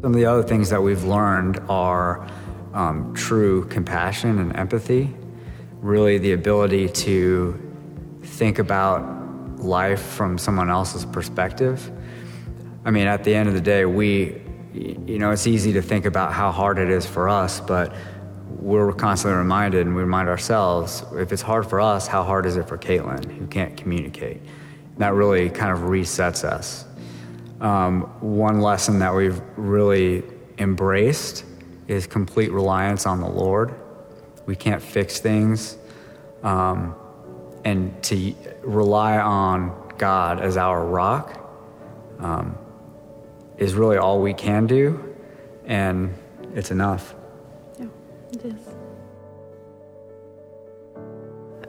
Some 0.00 0.10
of 0.10 0.14
the 0.14 0.24
other 0.24 0.42
things 0.42 0.70
that 0.70 0.82
we've 0.82 1.04
learned 1.04 1.60
are 1.68 2.26
um, 2.74 3.14
true 3.14 3.66
compassion 3.66 4.38
and 4.38 4.56
empathy. 4.56 5.14
Really, 5.80 6.18
the 6.18 6.32
ability 6.32 6.88
to 6.88 7.60
think 8.22 8.58
about 8.58 9.21
life 9.62 10.02
from 10.02 10.38
someone 10.38 10.70
else's 10.70 11.04
perspective. 11.04 11.90
I 12.84 12.90
mean, 12.90 13.06
at 13.06 13.24
the 13.24 13.34
end 13.34 13.48
of 13.48 13.54
the 13.54 13.60
day, 13.60 13.84
we, 13.84 14.42
you 14.72 15.18
know, 15.18 15.30
it's 15.30 15.46
easy 15.46 15.72
to 15.74 15.82
think 15.82 16.04
about 16.04 16.32
how 16.32 16.50
hard 16.50 16.78
it 16.78 16.90
is 16.90 17.06
for 17.06 17.28
us, 17.28 17.60
but 17.60 17.94
we're 18.58 18.92
constantly 18.92 19.36
reminded 19.36 19.86
and 19.86 19.94
we 19.94 20.02
remind 20.02 20.28
ourselves 20.28 21.04
if 21.14 21.32
it's 21.32 21.42
hard 21.42 21.68
for 21.68 21.80
us, 21.80 22.06
how 22.06 22.22
hard 22.22 22.46
is 22.46 22.56
it 22.56 22.68
for 22.68 22.78
Caitlin, 22.78 23.24
who 23.38 23.46
can't 23.46 23.76
communicate? 23.76 24.38
And 24.38 24.98
that 24.98 25.14
really 25.14 25.50
kind 25.50 25.72
of 25.72 25.88
resets 25.88 26.44
us. 26.44 26.84
Um, 27.60 28.02
one 28.20 28.60
lesson 28.60 28.98
that 28.98 29.14
we've 29.14 29.40
really 29.56 30.24
embraced 30.58 31.44
is 31.88 32.06
complete 32.06 32.50
reliance 32.50 33.06
on 33.06 33.20
the 33.20 33.28
Lord. 33.28 33.74
We 34.46 34.56
can't 34.56 34.82
fix 34.82 35.20
things. 35.20 35.76
Um, 36.42 36.96
and 37.64 38.02
to 38.04 38.34
rely 38.62 39.18
on 39.18 39.92
God 39.98 40.40
as 40.40 40.56
our 40.56 40.84
rock 40.84 41.38
um, 42.18 42.58
is 43.58 43.74
really 43.74 43.96
all 43.96 44.20
we 44.20 44.34
can 44.34 44.66
do, 44.66 45.14
and 45.64 46.14
it's 46.54 46.70
enough. 46.70 47.14
Yeah, 47.78 47.86
it 48.32 48.44
is. 48.44 48.68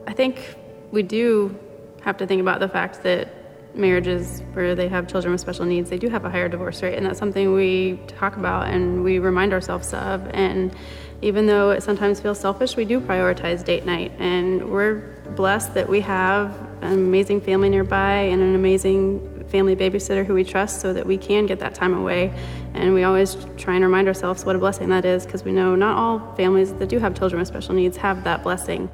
I 0.07 0.13
think 0.13 0.55
we 0.91 1.03
do 1.03 1.57
have 2.01 2.17
to 2.17 2.27
think 2.27 2.41
about 2.41 2.59
the 2.59 2.67
fact 2.67 3.03
that 3.03 3.29
marriages 3.75 4.43
where 4.53 4.75
they 4.75 4.87
have 4.87 5.07
children 5.07 5.31
with 5.31 5.41
special 5.41 5.65
needs, 5.65 5.89
they 5.89 5.97
do 5.97 6.09
have 6.09 6.25
a 6.25 6.29
higher 6.29 6.47
divorce 6.49 6.83
rate, 6.83 6.95
and 6.95 7.05
that's 7.05 7.19
something 7.19 7.53
we 7.53 7.99
talk 8.07 8.35
about 8.37 8.67
and 8.67 9.03
we 9.03 9.19
remind 9.19 9.53
ourselves 9.53 9.93
of. 9.93 10.27
And 10.33 10.75
even 11.21 11.47
though 11.47 11.71
it 11.71 11.81
sometimes 11.81 12.19
feels 12.19 12.39
selfish, 12.39 12.75
we 12.75 12.85
do 12.85 12.99
prioritize 12.99 13.63
date 13.63 13.85
night, 13.85 14.11
and 14.19 14.69
we're 14.69 15.12
blessed 15.35 15.73
that 15.73 15.87
we 15.87 16.01
have 16.01 16.55
an 16.81 16.93
amazing 16.93 17.41
family 17.41 17.69
nearby 17.69 18.15
and 18.15 18.41
an 18.41 18.55
amazing 18.55 19.45
family 19.49 19.75
babysitter 19.75 20.25
who 20.25 20.33
we 20.33 20.43
trust 20.43 20.81
so 20.81 20.93
that 20.93 21.05
we 21.05 21.17
can 21.17 21.45
get 21.45 21.59
that 21.59 21.75
time 21.75 21.93
away. 21.93 22.33
And 22.73 22.93
we 22.93 23.03
always 23.03 23.35
try 23.57 23.75
and 23.75 23.83
remind 23.83 24.07
ourselves 24.07 24.45
what 24.45 24.55
a 24.55 24.59
blessing 24.59 24.89
that 24.89 25.05
is 25.05 25.25
because 25.25 25.43
we 25.43 25.51
know 25.51 25.75
not 25.75 25.97
all 25.97 26.35
families 26.35 26.73
that 26.73 26.89
do 26.89 26.99
have 26.99 27.17
children 27.17 27.39
with 27.39 27.47
special 27.47 27.75
needs 27.75 27.97
have 27.97 28.23
that 28.23 28.43
blessing. 28.43 28.89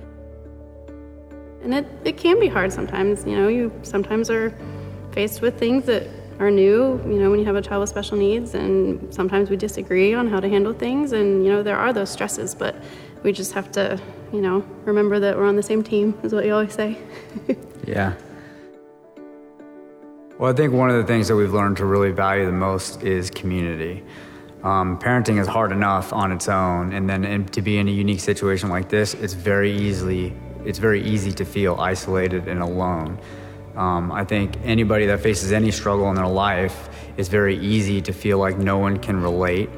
And 1.64 1.74
it, 1.74 1.86
it 2.06 2.18
can 2.18 2.40
be 2.40 2.48
hard 2.48 2.72
sometimes. 2.72 3.26
You 3.26 3.36
know, 3.36 3.48
you 3.48 3.72
sometimes 3.84 4.30
are 4.30 4.54
faced 5.12 5.42
with 5.42 5.58
things 5.58 5.86
that 5.86 6.08
are 6.40 6.50
new, 6.50 7.02
you 7.06 7.20
know, 7.20 7.30
when 7.30 7.40
you 7.40 7.46
have 7.46 7.58
a 7.58 7.62
child 7.62 7.82
with 7.82 7.90
special 7.90 8.18
needs, 8.18 8.54
and 8.54 9.14
sometimes 9.14 9.50
we 9.50 9.58
disagree 9.58 10.14
on 10.14 10.28
how 10.28 10.40
to 10.40 10.48
handle 10.48 10.72
things, 10.72 11.12
and, 11.12 11.44
you 11.44 11.52
know, 11.52 11.62
there 11.62 11.78
are 11.78 11.92
those 11.92 12.10
stresses, 12.10 12.56
but 12.56 12.76
we 13.24 13.32
just 13.32 13.54
have 13.54 13.72
to, 13.74 14.00
you 14.32 14.42
know, 14.42 14.66
remember 14.86 15.20
that 15.20 15.38
we're 15.38 15.46
on 15.46 15.56
the 15.56 15.64
same 15.64 15.84
team, 15.84 16.18
is 16.24 16.34
what 16.34 16.46
you 16.46 16.54
always 16.54 16.74
say. 16.74 16.98
yeah. 17.88 18.16
Well, 20.38 20.52
I 20.52 20.56
think 20.56 20.74
one 20.74 20.90
of 20.90 20.96
the 20.96 21.04
things 21.04 21.28
that 21.28 21.36
we've 21.36 21.54
learned 21.54 21.78
to 21.78 21.86
really 21.86 22.12
value 22.12 22.46
the 22.46 22.52
most 22.52 23.04
is 23.04 23.30
community. 23.30 24.04
Um, 24.64 24.98
parenting 25.00 25.40
is 25.40 25.48
hard 25.48 25.72
enough 25.72 26.14
on 26.14 26.32
its 26.32 26.48
own, 26.48 26.94
and 26.94 27.10
then 27.10 27.26
in, 27.26 27.46
to 27.48 27.62
be 27.62 27.78
in 27.78 27.88
a 27.88 27.92
unique 27.92 28.20
situation 28.20 28.70
like 28.70 28.90
this, 28.90 29.14
it's 29.14 29.34
very 29.34 29.72
easily 29.72 30.34
it's 30.66 30.80
very 30.80 31.02
easy 31.02 31.32
to 31.32 31.46
feel 31.46 31.76
isolated 31.80 32.48
and 32.48 32.62
alone. 32.62 33.18
Um, 33.76 34.12
I 34.12 34.26
think 34.26 34.58
anybody 34.64 35.06
that 35.06 35.22
faces 35.22 35.52
any 35.52 35.72
struggle 35.72 36.10
in 36.10 36.16
their 36.16 36.28
life, 36.28 36.90
it's 37.18 37.30
very 37.30 37.58
easy 37.58 38.02
to 38.02 38.12
feel 38.12 38.40
like 38.40 38.58
no 38.58 38.78
one 38.78 38.98
can 38.98 39.22
relate 39.22 39.70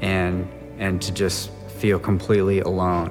and, 0.00 0.48
and 0.78 1.02
to 1.02 1.12
just 1.12 1.50
feel 1.82 1.98
completely 1.98 2.60
alone. 2.60 3.10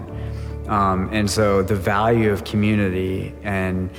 Um, 0.69 1.09
and 1.11 1.29
so 1.29 1.61
the 1.61 1.75
value 1.75 2.31
of 2.31 2.45
community 2.45 3.33
and 3.43 3.89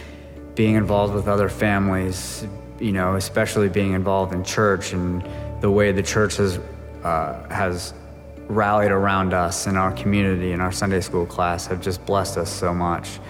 being 0.54 0.76
involved 0.76 1.12
with 1.12 1.28
other 1.28 1.50
families, 1.50 2.46
you 2.80 2.92
know, 2.92 3.16
especially 3.16 3.68
being 3.68 3.92
involved 3.92 4.32
in 4.32 4.42
church 4.42 4.94
and 4.94 5.22
the 5.60 5.70
way 5.70 5.92
the 5.92 6.02
church 6.02 6.38
has, 6.38 6.58
uh, 7.04 7.46
has 7.50 7.92
rallied 8.48 8.90
around 8.90 9.34
us 9.34 9.66
in 9.66 9.76
our 9.76 9.92
community 9.92 10.52
and 10.52 10.62
our 10.62 10.72
Sunday 10.72 11.02
school 11.02 11.26
class 11.26 11.66
have 11.66 11.82
just 11.82 12.04
blessed 12.06 12.38
us 12.38 12.50
so 12.50 12.72
much. 12.72 13.20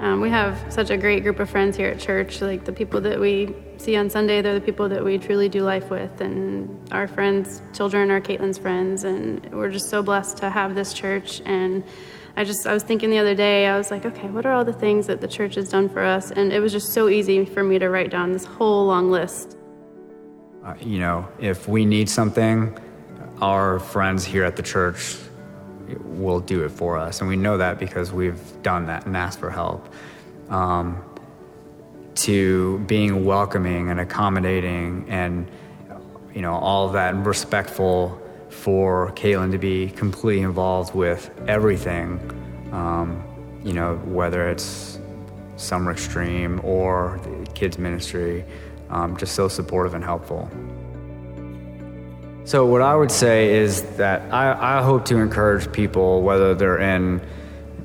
Um, 0.00 0.20
we 0.20 0.28
have 0.30 0.58
such 0.72 0.90
a 0.90 0.96
great 0.96 1.22
group 1.22 1.38
of 1.38 1.48
friends 1.48 1.76
here 1.76 1.88
at 1.88 2.00
church. 2.00 2.40
Like 2.40 2.64
the 2.64 2.72
people 2.72 3.00
that 3.02 3.20
we 3.20 3.54
see 3.78 3.96
on 3.96 4.10
Sunday, 4.10 4.42
they're 4.42 4.54
the 4.54 4.60
people 4.60 4.88
that 4.88 5.04
we 5.04 5.18
truly 5.18 5.48
do 5.48 5.62
life 5.62 5.90
with. 5.90 6.20
And 6.20 6.92
our 6.92 7.06
friends, 7.06 7.62
children, 7.72 8.10
are 8.10 8.20
Caitlin's 8.20 8.58
friends. 8.58 9.04
And 9.04 9.44
we're 9.52 9.70
just 9.70 9.88
so 9.88 10.02
blessed 10.02 10.36
to 10.38 10.50
have 10.50 10.74
this 10.74 10.92
church. 10.92 11.40
And 11.44 11.84
I 12.36 12.44
just, 12.44 12.66
I 12.66 12.72
was 12.72 12.82
thinking 12.82 13.10
the 13.10 13.18
other 13.18 13.34
day, 13.34 13.66
I 13.66 13.76
was 13.76 13.90
like, 13.90 14.04
okay, 14.04 14.28
what 14.28 14.46
are 14.46 14.52
all 14.52 14.64
the 14.64 14.72
things 14.72 15.06
that 15.06 15.20
the 15.20 15.28
church 15.28 15.54
has 15.56 15.68
done 15.68 15.88
for 15.88 16.02
us? 16.02 16.30
And 16.30 16.52
it 16.52 16.60
was 16.60 16.72
just 16.72 16.92
so 16.92 17.08
easy 17.08 17.44
for 17.44 17.64
me 17.64 17.78
to 17.78 17.88
write 17.88 18.10
down 18.10 18.32
this 18.32 18.44
whole 18.44 18.86
long 18.86 19.10
list. 19.10 19.56
Uh, 20.64 20.74
you 20.80 20.98
know, 20.98 21.26
if 21.40 21.66
we 21.66 21.84
need 21.84 22.08
something, 22.08 22.76
our 23.40 23.78
friends 23.78 24.24
here 24.24 24.44
at 24.44 24.56
the 24.56 24.62
church 24.62 25.16
will 26.04 26.40
do 26.40 26.64
it 26.64 26.70
for 26.70 26.98
us. 26.98 27.20
And 27.20 27.28
we 27.28 27.36
know 27.36 27.56
that 27.58 27.78
because 27.78 28.12
we've 28.12 28.40
done 28.62 28.86
that 28.86 29.06
and 29.06 29.16
asked 29.16 29.38
for 29.38 29.50
help. 29.50 29.92
Um, 30.48 31.02
to 32.18 32.78
being 32.80 33.24
welcoming 33.24 33.90
and 33.90 34.00
accommodating 34.00 35.06
and, 35.08 35.48
you 36.34 36.42
know, 36.42 36.54
all 36.54 36.88
that 36.88 37.14
and 37.14 37.24
respectful 37.24 38.20
for 38.48 39.12
Caitlin 39.12 39.52
to 39.52 39.58
be 39.58 39.90
completely 39.90 40.42
involved 40.42 40.94
with 40.94 41.30
everything, 41.46 42.18
um, 42.72 43.22
you 43.64 43.72
know, 43.72 43.96
whether 44.04 44.48
it's 44.48 44.98
Summer 45.56 45.92
Extreme 45.92 46.60
or 46.64 47.20
kids 47.54 47.78
ministry, 47.78 48.44
um, 48.90 49.16
just 49.16 49.34
so 49.34 49.46
supportive 49.46 49.94
and 49.94 50.02
helpful. 50.02 50.50
So, 52.44 52.64
what 52.64 52.80
I 52.80 52.96
would 52.96 53.12
say 53.12 53.54
is 53.54 53.82
that 53.96 54.32
I, 54.32 54.78
I 54.78 54.82
hope 54.82 55.04
to 55.06 55.18
encourage 55.18 55.70
people, 55.70 56.22
whether 56.22 56.54
they're 56.54 56.78
in 56.78 57.20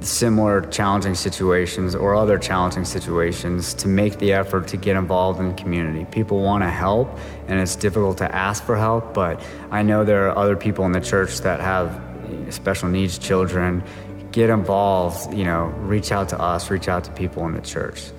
similar 0.05 0.61
challenging 0.61 1.15
situations 1.15 1.95
or 1.95 2.15
other 2.15 2.37
challenging 2.37 2.85
situations 2.85 3.73
to 3.75 3.87
make 3.87 4.19
the 4.19 4.33
effort 4.33 4.67
to 4.69 4.77
get 4.77 4.95
involved 4.95 5.39
in 5.39 5.49
the 5.49 5.53
community. 5.55 6.05
People 6.05 6.41
want 6.41 6.63
to 6.63 6.69
help 6.69 7.17
and 7.47 7.59
it's 7.59 7.75
difficult 7.75 8.17
to 8.19 8.35
ask 8.35 8.63
for 8.63 8.75
help, 8.75 9.13
but 9.13 9.41
I 9.71 9.83
know 9.83 10.03
there 10.03 10.29
are 10.29 10.37
other 10.37 10.55
people 10.55 10.85
in 10.85 10.91
the 10.91 11.01
church 11.01 11.39
that 11.39 11.59
have 11.59 12.01
special 12.49 12.89
needs 12.89 13.17
children. 13.17 13.83
Get 14.31 14.49
involved, 14.49 15.33
you 15.33 15.43
know, 15.43 15.65
reach 15.65 16.11
out 16.11 16.29
to 16.29 16.39
us, 16.39 16.69
reach 16.69 16.87
out 16.87 17.03
to 17.05 17.11
people 17.11 17.45
in 17.45 17.53
the 17.53 17.61
church. 17.61 18.11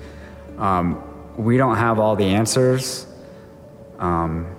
Um, 0.57 1.03
we 1.37 1.57
don't 1.57 1.75
have 1.77 1.99
all 1.99 2.15
the 2.15 2.25
answers. 2.25 3.05
Um, 3.99 4.55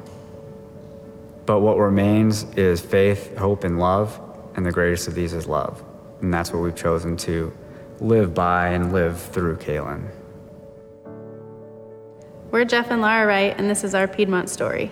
but 1.46 1.60
what 1.60 1.78
remains 1.78 2.42
is 2.54 2.80
faith, 2.80 3.36
hope, 3.36 3.62
and 3.64 3.78
love, 3.78 4.20
and 4.56 4.66
the 4.66 4.72
greatest 4.72 5.06
of 5.06 5.14
these 5.14 5.32
is 5.32 5.46
love. 5.46 5.82
And 6.20 6.32
that's 6.32 6.52
what 6.52 6.62
we've 6.62 6.74
chosen 6.74 7.16
to 7.18 7.52
live 8.00 8.34
by 8.34 8.68
and 8.68 8.92
live 8.92 9.20
through 9.20 9.56
Caitlin. 9.56 10.08
We're 12.50 12.64
Jeff 12.64 12.90
and 12.90 13.02
Laura 13.02 13.26
Wright, 13.26 13.54
and 13.58 13.68
this 13.68 13.84
is 13.84 13.94
our 13.94 14.08
Piedmont 14.08 14.48
story. 14.48 14.90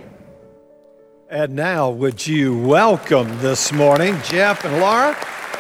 And 1.30 1.54
now, 1.54 1.90
would 1.90 2.26
you 2.26 2.58
welcome 2.58 3.38
this 3.38 3.72
morning 3.72 4.16
Jeff 4.24 4.64
and 4.64 4.78
Laura? 4.80 5.14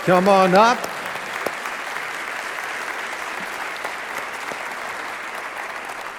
Come 0.04 0.28
on 0.28 0.54
up. 0.54 0.78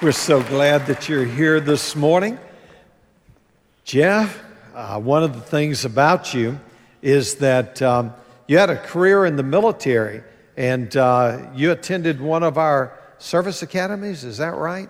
We're 0.01 0.11
so 0.11 0.41
glad 0.43 0.87
that 0.87 1.07
you're 1.07 1.25
here 1.25 1.59
this 1.59 1.95
morning. 1.95 2.39
Jeff, 3.83 4.43
uh, 4.73 4.99
one 4.99 5.23
of 5.23 5.33
the 5.33 5.41
things 5.41 5.85
about 5.85 6.33
you 6.33 6.59
is 7.01 7.35
that 7.35 7.81
um, 7.81 8.13
you 8.47 8.57
had 8.57 8.69
a 8.69 8.77
career 8.77 9.25
in 9.25 9.35
the 9.35 9.43
military 9.43 10.23
and 10.57 10.95
uh, 10.95 11.49
you 11.53 11.71
attended 11.71 12.21
one 12.21 12.43
of 12.43 12.57
our 12.57 12.97
service 13.17 13.61
academies. 13.61 14.23
Is 14.23 14.37
that 14.37 14.55
right? 14.55 14.89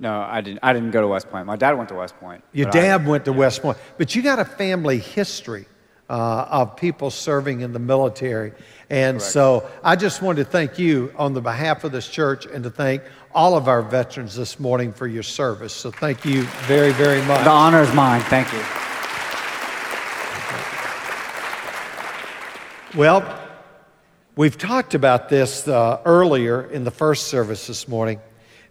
No, 0.00 0.20
I 0.20 0.40
didn't. 0.40 0.60
I 0.62 0.72
didn't 0.72 0.92
go 0.92 1.00
to 1.00 1.08
West 1.08 1.30
Point. 1.30 1.46
My 1.46 1.56
dad 1.56 1.72
went 1.72 1.88
to 1.90 1.94
West 1.94 2.18
Point. 2.18 2.42
Your 2.52 2.70
dad 2.70 3.02
I, 3.02 3.08
went 3.08 3.24
to 3.26 3.32
yeah. 3.32 3.38
West 3.38 3.62
Point, 3.62 3.78
but 3.96 4.14
you 4.14 4.22
got 4.22 4.38
a 4.38 4.44
family 4.44 4.98
history 4.98 5.66
uh, 6.08 6.46
of 6.50 6.76
people 6.76 7.10
serving 7.10 7.60
in 7.60 7.72
the 7.72 7.78
military, 7.78 8.52
and 8.88 9.18
Correct. 9.18 9.32
so 9.32 9.68
I 9.82 9.96
just 9.96 10.22
wanted 10.22 10.44
to 10.44 10.50
thank 10.50 10.78
you 10.78 11.12
on 11.16 11.34
the 11.34 11.40
behalf 11.40 11.84
of 11.84 11.92
this 11.92 12.08
church 12.08 12.46
and 12.46 12.64
to 12.64 12.70
thank 12.70 13.02
all 13.34 13.56
of 13.56 13.68
our 13.68 13.82
veterans 13.82 14.34
this 14.34 14.58
morning 14.58 14.92
for 14.92 15.06
your 15.06 15.22
service. 15.22 15.72
So 15.72 15.90
thank 15.90 16.24
you 16.24 16.42
very, 16.66 16.92
very 16.92 17.22
much. 17.22 17.44
The 17.44 17.50
honor 17.50 17.82
is 17.82 17.92
mine. 17.92 18.22
Thank 18.22 18.52
you. 18.52 18.87
Well, 22.96 23.38
we've 24.34 24.56
talked 24.56 24.94
about 24.94 25.28
this 25.28 25.68
uh, 25.68 26.00
earlier 26.06 26.62
in 26.70 26.84
the 26.84 26.90
first 26.90 27.26
service 27.28 27.66
this 27.66 27.86
morning. 27.86 28.18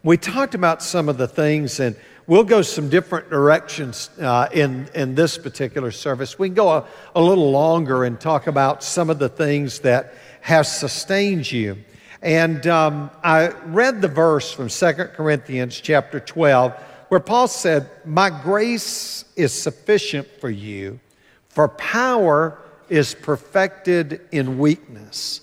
We 0.01 0.17
talked 0.17 0.55
about 0.55 0.81
some 0.81 1.07
of 1.07 1.19
the 1.19 1.27
things, 1.27 1.79
and 1.79 1.95
we'll 2.25 2.43
go 2.43 2.63
some 2.63 2.89
different 2.89 3.29
directions 3.29 4.09
uh, 4.19 4.47
in, 4.51 4.89
in 4.95 5.13
this 5.13 5.37
particular 5.37 5.91
service. 5.91 6.39
We 6.39 6.47
can 6.47 6.55
go 6.55 6.69
a, 6.69 6.85
a 7.13 7.21
little 7.21 7.51
longer 7.51 8.05
and 8.05 8.19
talk 8.19 8.47
about 8.47 8.83
some 8.83 9.11
of 9.11 9.19
the 9.19 9.29
things 9.29 9.81
that 9.81 10.15
have 10.41 10.65
sustained 10.65 11.51
you. 11.51 11.77
And 12.23 12.65
um, 12.65 13.11
I 13.23 13.49
read 13.65 14.01
the 14.01 14.07
verse 14.07 14.51
from 14.51 14.69
2 14.69 14.93
Corinthians 15.13 15.79
chapter 15.79 16.19
12 16.19 16.73
where 17.09 17.19
Paul 17.19 17.47
said, 17.47 17.87
My 18.03 18.31
grace 18.31 19.25
is 19.35 19.53
sufficient 19.53 20.27
for 20.41 20.49
you, 20.49 20.99
for 21.49 21.67
power 21.69 22.57
is 22.89 23.13
perfected 23.15 24.21
in 24.31 24.57
weakness. 24.57 25.41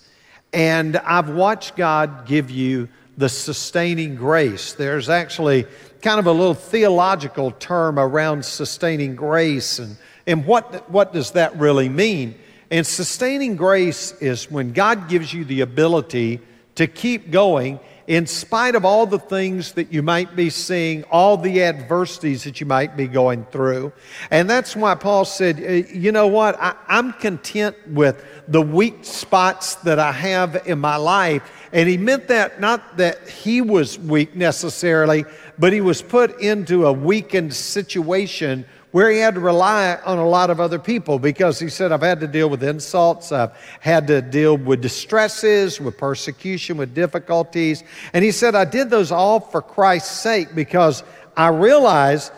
And 0.53 0.97
I've 0.97 1.29
watched 1.29 1.75
God 1.75 2.25
give 2.25 2.49
you 2.49 2.87
the 3.17 3.29
sustaining 3.29 4.15
grace. 4.15 4.73
There's 4.73 5.09
actually 5.09 5.65
kind 6.01 6.19
of 6.19 6.27
a 6.27 6.31
little 6.31 6.53
theological 6.53 7.51
term 7.51 7.97
around 7.97 8.45
sustaining 8.45 9.15
grace 9.15 9.79
and, 9.79 9.97
and 10.27 10.45
what, 10.45 10.89
what 10.89 11.13
does 11.13 11.31
that 11.31 11.55
really 11.57 11.89
mean? 11.89 12.35
And 12.71 12.85
sustaining 12.85 13.55
grace 13.55 14.11
is 14.21 14.49
when 14.49 14.73
God 14.73 15.07
gives 15.07 15.33
you 15.33 15.45
the 15.45 15.61
ability 15.61 16.41
to 16.75 16.87
keep 16.87 17.31
going 17.31 17.79
in 18.07 18.27
spite 18.27 18.75
of 18.75 18.85
all 18.85 19.07
the 19.07 19.17
things 19.17 19.73
that 19.73 19.91
you 19.91 20.03
might 20.03 20.35
be 20.35 20.49
seeing, 20.49 21.03
all 21.05 21.37
the 21.37 21.63
adversities 21.63 22.43
that 22.43 22.59
you 22.59 22.65
might 22.65 22.95
be 22.95 23.07
going 23.07 23.45
through. 23.45 23.91
And 24.29 24.47
that's 24.49 24.75
why 24.75 24.93
Paul 24.95 25.25
said, 25.25 25.59
eh, 25.59 25.83
you 25.91 26.11
know 26.11 26.27
what? 26.27 26.55
I, 26.59 26.75
am 26.87 27.13
content 27.13 27.75
with 27.87 28.23
the 28.47 28.61
weak 28.61 29.03
spots 29.03 29.75
that 29.75 29.97
I 29.97 30.11
have 30.11 30.67
in 30.67 30.79
my 30.79 30.97
life. 30.97 31.51
And 31.73 31.89
he 31.89 31.97
meant 31.97 32.27
that 32.27 32.59
not 32.59 32.97
that 32.97 33.27
he 33.27 33.61
was 33.61 33.97
weak 33.97 34.35
necessarily, 34.35 35.25
but 35.57 35.73
he 35.73 35.81
was 35.81 36.01
put 36.01 36.39
into 36.39 36.85
a 36.85 36.93
weakened 36.93 37.53
situation 37.53 38.65
where 38.95 39.11
he 39.11 39.19
had 39.19 39.33
to 39.33 39.41
rely 39.41 39.99
on 40.05 40.19
a 40.19 40.25
lot 40.25 40.49
of 40.49 40.61
other 40.61 40.79
people 40.79 41.19
because 41.19 41.59
he 41.59 41.67
said, 41.67 41.91
I've 41.91 42.01
had 42.01 42.21
to 42.21 42.29
deal 42.29 42.49
with 42.49 42.63
insults, 42.63 43.33
I've 43.33 43.51
had 43.81 44.07
to 44.07 44.21
deal 44.21 44.55
with 44.55 44.81
distresses, 44.81 45.81
with 45.81 45.97
persecution, 45.97 46.77
with 46.77 46.95
difficulties. 46.95 47.83
And 48.13 48.23
he 48.23 48.31
said, 48.31 48.55
I 48.55 48.63
did 48.63 48.89
those 48.89 49.11
all 49.11 49.41
for 49.41 49.61
Christ's 49.61 50.17
sake 50.21 50.55
because 50.55 51.03
I 51.35 51.49
realize 51.49 52.31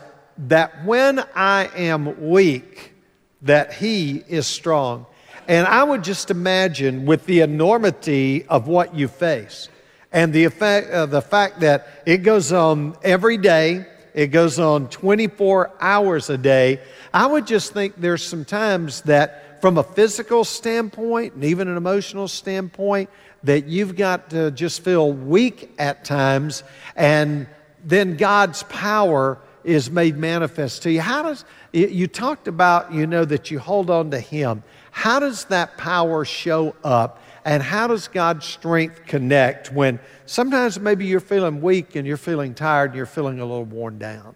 that 0.47 0.83
when 0.83 1.23
I 1.35 1.69
am 1.75 2.27
weak, 2.27 2.95
that 3.43 3.73
he 3.73 4.23
is 4.27 4.47
strong. 4.47 5.05
And 5.47 5.67
I 5.67 5.83
would 5.83 6.03
just 6.03 6.31
imagine 6.31 7.05
with 7.05 7.27
the 7.27 7.41
enormity 7.41 8.47
of 8.47 8.67
what 8.67 8.95
you 8.95 9.07
face 9.07 9.69
and 10.11 10.33
the, 10.33 10.45
effect, 10.45 10.89
uh, 10.89 11.05
the 11.05 11.21
fact 11.21 11.59
that 11.59 12.01
it 12.07 12.23
goes 12.23 12.51
on 12.51 12.97
every 13.03 13.37
day, 13.37 13.85
it 14.17 14.31
goes 14.31 14.57
on 14.57 14.89
24 14.89 15.73
hours 15.79 16.31
a 16.31 16.39
day. 16.39 16.79
I 17.13 17.27
would 17.27 17.45
just 17.45 17.71
think 17.71 17.93
there's 17.97 18.25
some 18.25 18.45
times 18.45 19.01
that, 19.01 19.61
from 19.61 19.77
a 19.77 19.83
physical 19.83 20.43
standpoint 20.43 21.35
and 21.35 21.43
even 21.43 21.67
an 21.67 21.77
emotional 21.77 22.27
standpoint, 22.27 23.11
that 23.43 23.67
you've 23.67 23.95
got 23.95 24.31
to 24.31 24.49
just 24.49 24.83
feel 24.83 25.13
weak 25.13 25.69
at 25.77 26.03
times, 26.03 26.63
and 26.95 27.45
then 27.85 28.17
God's 28.17 28.63
power 28.63 29.37
is 29.63 29.91
made 29.91 30.17
manifest 30.17 30.81
to 30.81 30.91
you. 30.91 30.99
How 30.99 31.21
does 31.21 31.45
you 31.71 32.07
talked 32.07 32.47
about, 32.47 32.91
you 32.91 33.05
know, 33.05 33.23
that 33.23 33.51
you 33.51 33.59
hold 33.59 33.91
on 33.91 34.09
to 34.09 34.19
Him? 34.19 34.63
How 34.89 35.19
does 35.19 35.45
that 35.45 35.77
power 35.77 36.25
show 36.25 36.75
up 36.83 37.21
And 37.47 37.63
how 37.63 37.87
does 37.87 38.09
God's 38.09 38.45
strength 38.45 39.05
connect 39.05 39.71
when 39.71 40.01
sometimes 40.25 40.77
maybe 40.81 41.05
you're 41.05 41.21
feeling 41.21 41.61
weak 41.61 41.95
and 41.95 42.05
you're 42.05 42.17
feeling 42.17 42.53
tired 42.53 42.89
and 42.89 42.97
you're 42.97 43.05
feeling 43.05 43.39
a 43.39 43.45
little 43.45 43.63
worn 43.63 43.97
down? 43.97 44.35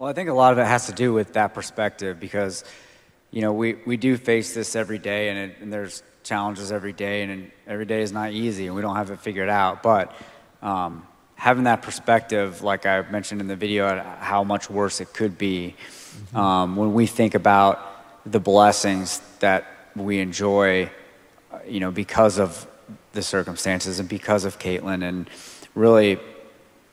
Well, 0.00 0.10
I 0.10 0.14
think 0.14 0.28
a 0.28 0.32
lot 0.32 0.52
of 0.52 0.58
it 0.58 0.66
has 0.66 0.86
to 0.86 0.92
do 0.92 1.12
with 1.12 1.34
that 1.34 1.54
perspective 1.54 2.18
because, 2.18 2.64
you 3.30 3.40
know, 3.40 3.52
we, 3.52 3.74
we 3.86 3.96
do 3.96 4.16
face 4.16 4.52
this 4.52 4.74
every 4.74 4.98
day 4.98 5.28
and, 5.28 5.38
it, 5.38 5.56
and 5.60 5.72
there's 5.72 6.02
challenges 6.24 6.72
every 6.72 6.92
day 6.92 7.22
and 7.22 7.52
every 7.68 7.86
day 7.86 8.02
is 8.02 8.10
not 8.10 8.32
easy 8.32 8.66
and 8.66 8.74
we 8.74 8.82
don't 8.82 8.96
have 8.96 9.12
it 9.12 9.20
figured 9.20 9.48
out. 9.48 9.80
But 9.80 10.12
um, 10.60 11.06
having 11.36 11.64
that 11.64 11.82
perspective, 11.82 12.62
like 12.64 12.84
I 12.84 13.02
mentioned 13.02 13.40
in 13.40 13.46
the 13.46 13.54
video, 13.54 14.02
how 14.18 14.42
much 14.42 14.68
worse 14.68 15.00
it 15.00 15.12
could 15.12 15.38
be 15.38 15.76
mm-hmm. 15.76 16.36
um, 16.36 16.74
when 16.74 16.94
we 16.94 17.06
think 17.06 17.36
about 17.36 18.26
the 18.26 18.40
blessings 18.40 19.20
that 19.38 19.68
we 19.94 20.18
enjoy, 20.18 20.90
you 21.68 21.80
know, 21.80 21.90
because 21.90 22.38
of 22.38 22.66
the 23.12 23.22
circumstances 23.22 24.00
and 24.00 24.08
because 24.08 24.44
of 24.44 24.58
Caitlin. 24.58 25.02
And 25.06 25.28
really, 25.74 26.18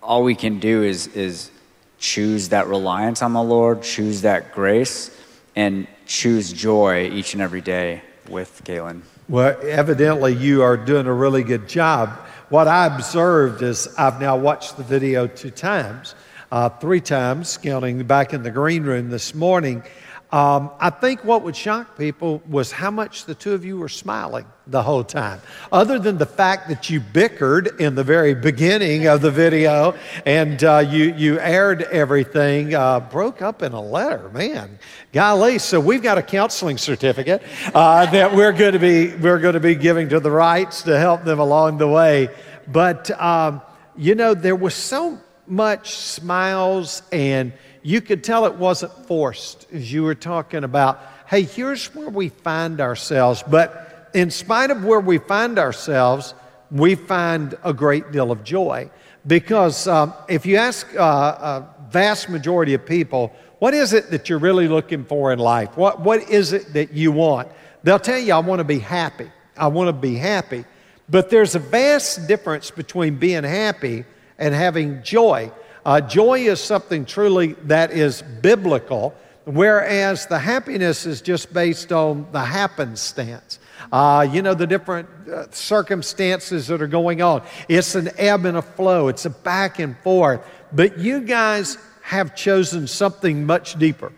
all 0.02 0.24
we 0.24 0.36
can 0.36 0.60
do 0.60 0.84
is, 0.84 1.08
is 1.08 1.52
choose 2.00 2.50
that 2.50 2.68
reliance 2.68 3.22
on 3.22 3.34
the 3.34 3.44
Lord, 3.44 3.84
choose 3.84 4.22
that 4.22 4.54
grace, 4.54 5.16
and 5.56 5.88
choose 6.06 6.54
joy 6.54 7.10
each 7.10 7.34
and 7.34 7.42
every 7.42 7.62
day 7.62 8.02
with 8.30 8.62
Caitlin. 8.64 9.02
Well, 9.30 9.58
evidently, 9.64 10.34
you 10.34 10.62
are 10.64 10.78
doing 10.78 11.08
a 11.08 11.14
really 11.14 11.44
good 11.44 11.68
job. 11.70 12.10
What 12.50 12.68
I 12.68 12.86
observed 12.86 13.62
is 13.62 13.88
I've 13.98 14.20
now 14.20 14.36
watched 14.36 14.78
the 14.78 14.84
video 14.84 15.28
two 15.28 15.52
times, 15.52 16.16
uh, 16.52 16.68
three 16.68 17.00
times, 17.00 17.58
counting 17.58 18.04
back 18.04 18.34
in 18.34 18.44
the 18.44 18.52
green 18.52 18.84
room 18.84 19.10
this 19.10 19.34
morning. 19.34 19.84
Um, 20.32 20.72
I 20.80 20.90
think 20.90 21.26
what 21.26 21.44
would 21.44 21.58
shock 21.58 21.98
people 21.98 22.42
was 22.48 22.72
how 22.72 22.90
much 22.90 23.26
the 23.26 23.36
two 23.36 23.52
of 23.52 23.66
you 23.66 23.78
were 23.78 23.90
smiling 23.90 24.46
the 24.66 24.82
whole 24.82 25.04
time. 25.04 25.42
Other 25.74 26.00
than 26.00 26.18
the 26.18 26.26
fact 26.26 26.70
that 26.70 26.90
you 26.90 27.02
bickered 27.02 27.82
in 27.82 27.96
the 27.96 28.04
very 28.04 28.34
beginning 28.34 29.08
of 29.08 29.22
the 29.22 29.30
video 29.30 29.94
and 30.26 30.64
uh, 30.64 30.86
you, 30.88 31.14
you 31.16 31.40
aired 31.40 31.82
everything, 31.82 32.74
uh, 32.74 33.02
broke 33.02 33.42
up 33.42 33.62
in 33.62 33.74
a 33.74 33.82
letter, 33.82 34.30
man. 34.30 34.80
Golly, 35.12 35.60
so 35.60 35.82
we've 35.82 36.02
got 36.02 36.18
a 36.18 36.24
counseling 36.24 36.78
certificate 36.78 37.44
uh, 37.74 38.06
that 38.12 38.34
we're 38.34 38.54
going, 38.54 38.74
to 38.74 38.80
be, 38.80 39.14
we're 39.14 39.40
going 39.40 39.56
to 39.56 39.60
be 39.60 39.76
giving 39.76 40.08
to 40.10 40.22
the 40.22 40.32
Wrights 40.32 40.84
to 40.84 40.98
help 40.98 41.26
them 41.26 41.40
along 41.40 41.78
the 41.78 41.90
way. 41.90 42.30
But, 42.68 43.12
um, 43.20 43.62
you 43.98 44.16
know, 44.16 44.34
there 44.34 44.56
was 44.56 44.76
so 44.76 45.20
much 45.46 45.96
smiles 45.98 47.04
and 47.12 47.52
you 47.84 48.02
could 48.02 48.24
tell 48.24 48.46
it 48.46 48.56
wasn't 48.56 48.94
forced 49.08 49.68
as 49.74 49.92
you 49.92 50.04
were 50.04 50.16
talking 50.16 50.64
about, 50.64 51.00
hey, 51.28 51.44
here's 51.44 51.94
where 51.96 52.10
we 52.10 52.30
find 52.30 52.80
ourselves. 52.82 53.44
But 53.48 54.10
in 54.14 54.30
spite 54.32 54.72
of 54.72 54.84
where 54.84 55.00
we 55.00 55.18
find 55.18 55.58
ourselves, 55.58 56.34
we 56.70 56.96
find 56.96 57.58
a 57.64 57.74
great 57.74 58.12
deal 58.12 58.32
of 58.32 58.44
joy. 58.44 58.90
Because 59.26 59.88
um, 59.88 60.14
if 60.28 60.46
you 60.46 60.58
ask 60.58 60.88
uh, 60.96 61.02
a 61.02 61.68
vast 61.92 62.30
majority 62.30 62.74
of 62.74 62.86
people, 62.86 63.34
what 63.60 63.74
is 63.74 63.94
it 63.94 64.10
that 64.12 64.30
you're 64.30 64.40
really 64.40 64.68
looking 64.68 65.06
for 65.06 65.32
in 65.32 65.40
life? 65.40 65.78
What, 65.78 66.02
what 66.02 66.30
is 66.30 66.54
it 66.54 66.74
that 66.74 66.94
you 66.94 67.12
want? 67.12 67.50
They'll 67.84 68.00
tell 68.00 68.18
you, 68.18 68.34
I 68.34 68.40
want 68.40 68.60
to 68.60 68.64
be 68.64 68.80
happy. 68.80 69.32
I 69.58 69.68
want 69.68 69.90
to 69.90 69.94
be 69.94 70.16
happy. 70.16 70.66
But 71.10 71.30
there's 71.30 71.56
a 71.56 71.60
vast 71.60 72.28
difference 72.28 72.72
between 72.72 73.18
being 73.18 73.44
happy 73.44 74.06
and 74.40 74.56
having 74.56 75.04
joy. 75.04 75.52
Uh, 75.86 76.00
joy 76.02 76.40
is 76.40 76.60
something 76.60 77.06
truly 77.06 77.54
that 77.64 77.92
is 77.92 78.22
biblical, 78.42 79.16
whereas 79.46 80.28
the 80.28 80.38
happiness 80.38 81.06
is 81.06 81.22
just 81.22 81.54
based 81.54 81.92
on 81.92 82.28
the 82.32 82.40
happenstance. 82.40 83.60
Uh, 83.92 84.28
you 84.32 84.42
know, 84.42 84.54
the 84.54 84.68
different 84.68 85.10
uh, 85.28 85.50
circumstances 85.52 86.68
that 86.68 86.82
are 86.82 86.88
going 86.88 87.22
on. 87.22 87.42
It's 87.68 87.96
an 87.96 88.10
ebb 88.18 88.46
and 88.46 88.58
a 88.58 88.62
flow, 88.62 89.08
it's 89.08 89.26
a 89.26 89.32
back 89.32 89.80
and 89.80 89.98
forth. 90.00 90.46
But 90.72 91.00
you 91.00 91.22
guys 91.22 91.78
have 92.04 92.36
chosen 92.36 92.88
something 92.88 93.46
much 93.46 93.78
deeper. 93.80 94.12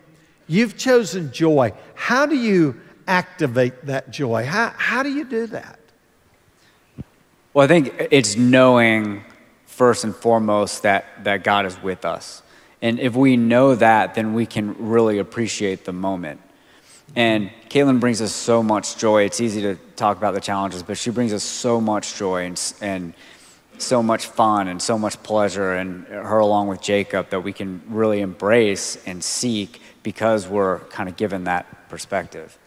You've 0.48 0.78
chosen 0.78 1.32
joy. 1.32 1.74
How 1.96 2.26
do 2.26 2.36
you 2.36 2.80
activate 3.08 3.86
that 3.86 4.12
joy? 4.12 4.46
How, 4.46 4.74
how 4.78 5.02
do 5.04 5.10
you 5.10 5.24
do 5.24 5.48
that? 5.48 5.80
Well, 7.54 7.64
I 7.64 7.68
think 7.68 7.94
it's 8.12 8.36
knowing 8.36 9.24
first 9.74 10.04
and 10.04 10.16
foremost 10.16 10.84
that, 10.84 11.06
that 11.24 11.44
God 11.44 11.66
is 11.66 11.82
with 11.82 12.06
us. 12.06 12.42
And 12.82 13.00
if 13.00 13.16
we 13.16 13.38
know 13.38 13.76
that, 13.76 14.14
then 14.14 14.34
we 14.34 14.46
can 14.46 14.76
really 14.78 15.20
appreciate 15.20 15.86
the 15.86 15.94
moment. 15.94 16.42
And 17.16 17.50
Caitlin 17.70 18.00
brings 18.00 18.22
us 18.22 18.32
so 18.32 18.64
much 18.64 18.98
joy. 18.98 19.24
It's 19.24 19.42
easy 19.42 19.62
to 19.62 19.76
talk 19.96 20.18
about 20.18 20.34
the 20.34 20.42
challenges, 20.42 20.84
but 20.84 20.98
she 20.98 21.10
brings 21.12 21.34
us 21.34 21.44
so 21.44 21.80
much 21.80 22.16
joy 22.16 22.46
and, 22.46 22.74
and 22.82 23.14
so 23.78 24.04
much 24.04 24.28
fun 24.28 24.68
and 24.68 24.82
so 24.82 24.98
much 24.98 25.22
pleasure, 25.24 25.74
and 25.74 26.06
her 26.08 26.40
along 26.40 26.68
with 26.68 26.82
Jacob, 26.82 27.30
that 27.30 27.42
we 27.42 27.54
can 27.54 27.82
really 27.88 28.22
embrace 28.22 28.98
and 29.06 29.24
seek 29.24 29.82
because 30.04 30.48
we're 30.48 30.80
kind 30.80 31.10
of 31.10 31.16
given 31.16 31.46
that 31.46 31.90
perspective. 31.90 32.58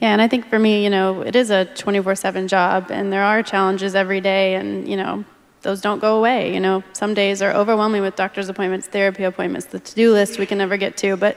Yeah, 0.00 0.12
and 0.12 0.22
I 0.22 0.28
think 0.28 0.48
for 0.48 0.58
me, 0.58 0.82
you 0.82 0.90
know, 0.90 1.20
it 1.20 1.36
is 1.36 1.50
a 1.50 1.66
24 1.66 2.14
7 2.14 2.48
job, 2.48 2.90
and 2.90 3.12
there 3.12 3.22
are 3.22 3.42
challenges 3.42 3.94
every 3.94 4.20
day, 4.20 4.54
and, 4.54 4.88
you 4.88 4.96
know, 4.96 5.24
those 5.62 5.80
don't 5.80 5.98
go 5.98 6.18
away. 6.18 6.52
You 6.54 6.60
know, 6.60 6.82
some 6.92 7.14
days 7.14 7.42
are 7.42 7.52
overwhelming 7.52 8.02
with 8.02 8.16
doctor's 8.16 8.48
appointments, 8.48 8.86
therapy 8.86 9.24
appointments, 9.24 9.66
the 9.66 9.80
to-do 9.80 10.12
list 10.12 10.38
we 10.38 10.46
can 10.46 10.58
never 10.58 10.76
get 10.76 10.96
to. 10.98 11.16
But 11.16 11.36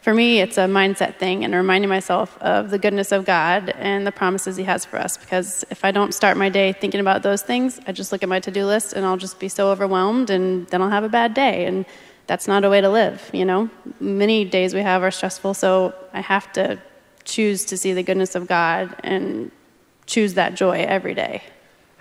for 0.00 0.12
me, 0.12 0.40
it's 0.40 0.58
a 0.58 0.62
mindset 0.62 1.16
thing 1.16 1.44
and 1.44 1.54
reminding 1.54 1.88
myself 1.88 2.36
of 2.38 2.70
the 2.70 2.78
goodness 2.78 3.12
of 3.12 3.24
God 3.24 3.70
and 3.70 4.06
the 4.06 4.12
promises 4.12 4.56
He 4.56 4.64
has 4.64 4.84
for 4.84 4.98
us. 4.98 5.16
Because 5.16 5.64
if 5.70 5.84
I 5.84 5.92
don't 5.92 6.12
start 6.12 6.36
my 6.36 6.48
day 6.48 6.72
thinking 6.72 7.00
about 7.00 7.22
those 7.22 7.42
things, 7.42 7.80
I 7.86 7.92
just 7.92 8.10
look 8.10 8.22
at 8.22 8.28
my 8.28 8.40
to-do 8.40 8.66
list 8.66 8.94
and 8.94 9.06
I'll 9.06 9.16
just 9.16 9.38
be 9.38 9.48
so 9.48 9.70
overwhelmed, 9.70 10.28
and 10.28 10.66
then 10.68 10.82
I'll 10.82 10.90
have 10.90 11.04
a 11.04 11.08
bad 11.08 11.34
day. 11.34 11.66
And 11.66 11.86
that's 12.26 12.48
not 12.48 12.64
a 12.64 12.70
way 12.70 12.80
to 12.80 12.90
live. 12.90 13.30
You 13.32 13.44
know, 13.44 13.70
many 14.00 14.44
days 14.44 14.74
we 14.74 14.80
have 14.80 15.02
are 15.02 15.10
stressful, 15.10 15.54
so 15.54 15.94
I 16.12 16.20
have 16.20 16.52
to 16.54 16.80
choose 17.24 17.64
to 17.66 17.76
see 17.76 17.92
the 17.92 18.02
goodness 18.02 18.34
of 18.34 18.48
God 18.48 18.96
and 19.04 19.52
choose 20.06 20.34
that 20.34 20.54
joy 20.54 20.82
every 20.82 21.14
day. 21.14 21.44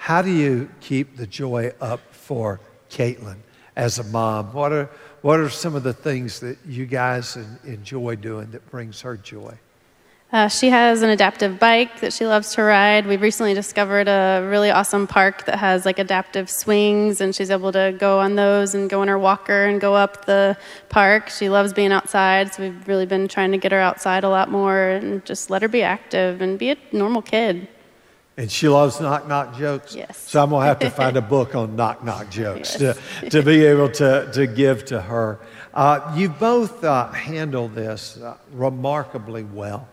How 0.02 0.24
do 0.24 0.32
you 0.32 0.68
keep 0.80 1.16
the 1.16 1.28
joy 1.28 1.74
up 1.80 2.00
for 2.10 2.60
Caitlin 2.90 3.38
as 3.76 4.00
a 4.00 4.04
mom? 4.04 4.52
What 4.52 4.72
are, 4.72 4.90
what 5.22 5.40
are 5.40 5.48
some 5.48 5.76
of 5.76 5.84
the 5.84 5.94
things 5.94 6.40
that 6.40 6.58
you 6.66 6.88
guys 6.88 7.38
enjoy 7.64 8.16
doing 8.16 8.50
that 8.50 8.68
brings 8.72 9.02
her 9.02 9.16
joy? 9.16 9.60
Uh, 10.34 10.48
she 10.48 10.72
has 10.72 11.04
an 11.04 11.12
adaptive 11.12 11.60
bike 11.60 12.00
that 12.00 12.14
she 12.14 12.26
loves 12.26 12.56
to 12.56 12.64
ride. 12.64 13.06
We've 13.06 13.22
recently 13.22 13.54
discovered 13.54 14.08
a 14.08 14.44
really 14.50 14.72
awesome 14.72 15.06
park 15.06 15.46
that 15.46 15.60
has 15.60 15.86
like 15.86 16.00
adaptive 16.00 16.50
swings, 16.50 17.22
and 17.22 17.36
she's 17.36 17.52
able 17.52 17.72
to 17.72 17.96
go 18.00 18.22
on 18.22 18.36
those 18.36 18.74
and 18.74 18.90
go 18.90 19.02
on 19.02 19.08
her 19.08 19.20
walker 19.20 19.66
and 19.66 19.80
go 19.80 19.94
up 19.94 20.26
the 20.26 20.58
park. 20.90 21.30
She 21.30 21.48
loves 21.48 21.74
being 21.74 21.92
outside, 21.92 22.52
so 22.56 22.64
we've 22.64 22.88
really 22.88 23.06
been 23.06 23.28
trying 23.28 23.52
to 23.52 23.60
get 23.60 23.72
her 23.72 23.80
outside 23.80 24.24
a 24.24 24.30
lot 24.30 24.50
more 24.50 24.82
and 24.82 25.24
just 25.26 25.52
let 25.52 25.62
her 25.62 25.68
be 25.68 25.84
active 25.84 26.42
and 26.42 26.58
be 26.58 26.72
a 26.72 26.78
normal 26.92 27.22
kid. 27.22 27.68
And 28.38 28.52
she 28.52 28.70
loves 28.70 29.00
knock 29.02 29.28
knock 29.28 29.58
jokes. 29.58 29.94
Yes. 29.94 30.18
So 30.18 30.42
I'm 30.42 30.50
going 30.50 30.62
to 30.62 30.68
have 30.68 30.80
to 30.80 30.90
find 30.90 31.18
a 31.18 31.22
book 31.36 31.54
on 31.54 31.76
knock 31.76 32.04
knock 32.04 32.30
jokes 32.30 32.80
yes. 32.80 32.98
to, 33.20 33.30
to 33.30 33.44
be 33.44 33.66
able 33.66 33.90
to, 33.92 34.32
to 34.34 34.48
give 34.48 34.86
to 34.86 35.02
her. 35.02 35.40
Uh, 35.74 36.14
you 36.16 36.30
both 36.30 36.84
uh, 36.84 37.12
handle 37.12 37.68
this 37.68 38.18
uh, 38.18 38.38
remarkably 38.54 39.44
well. 39.44 39.88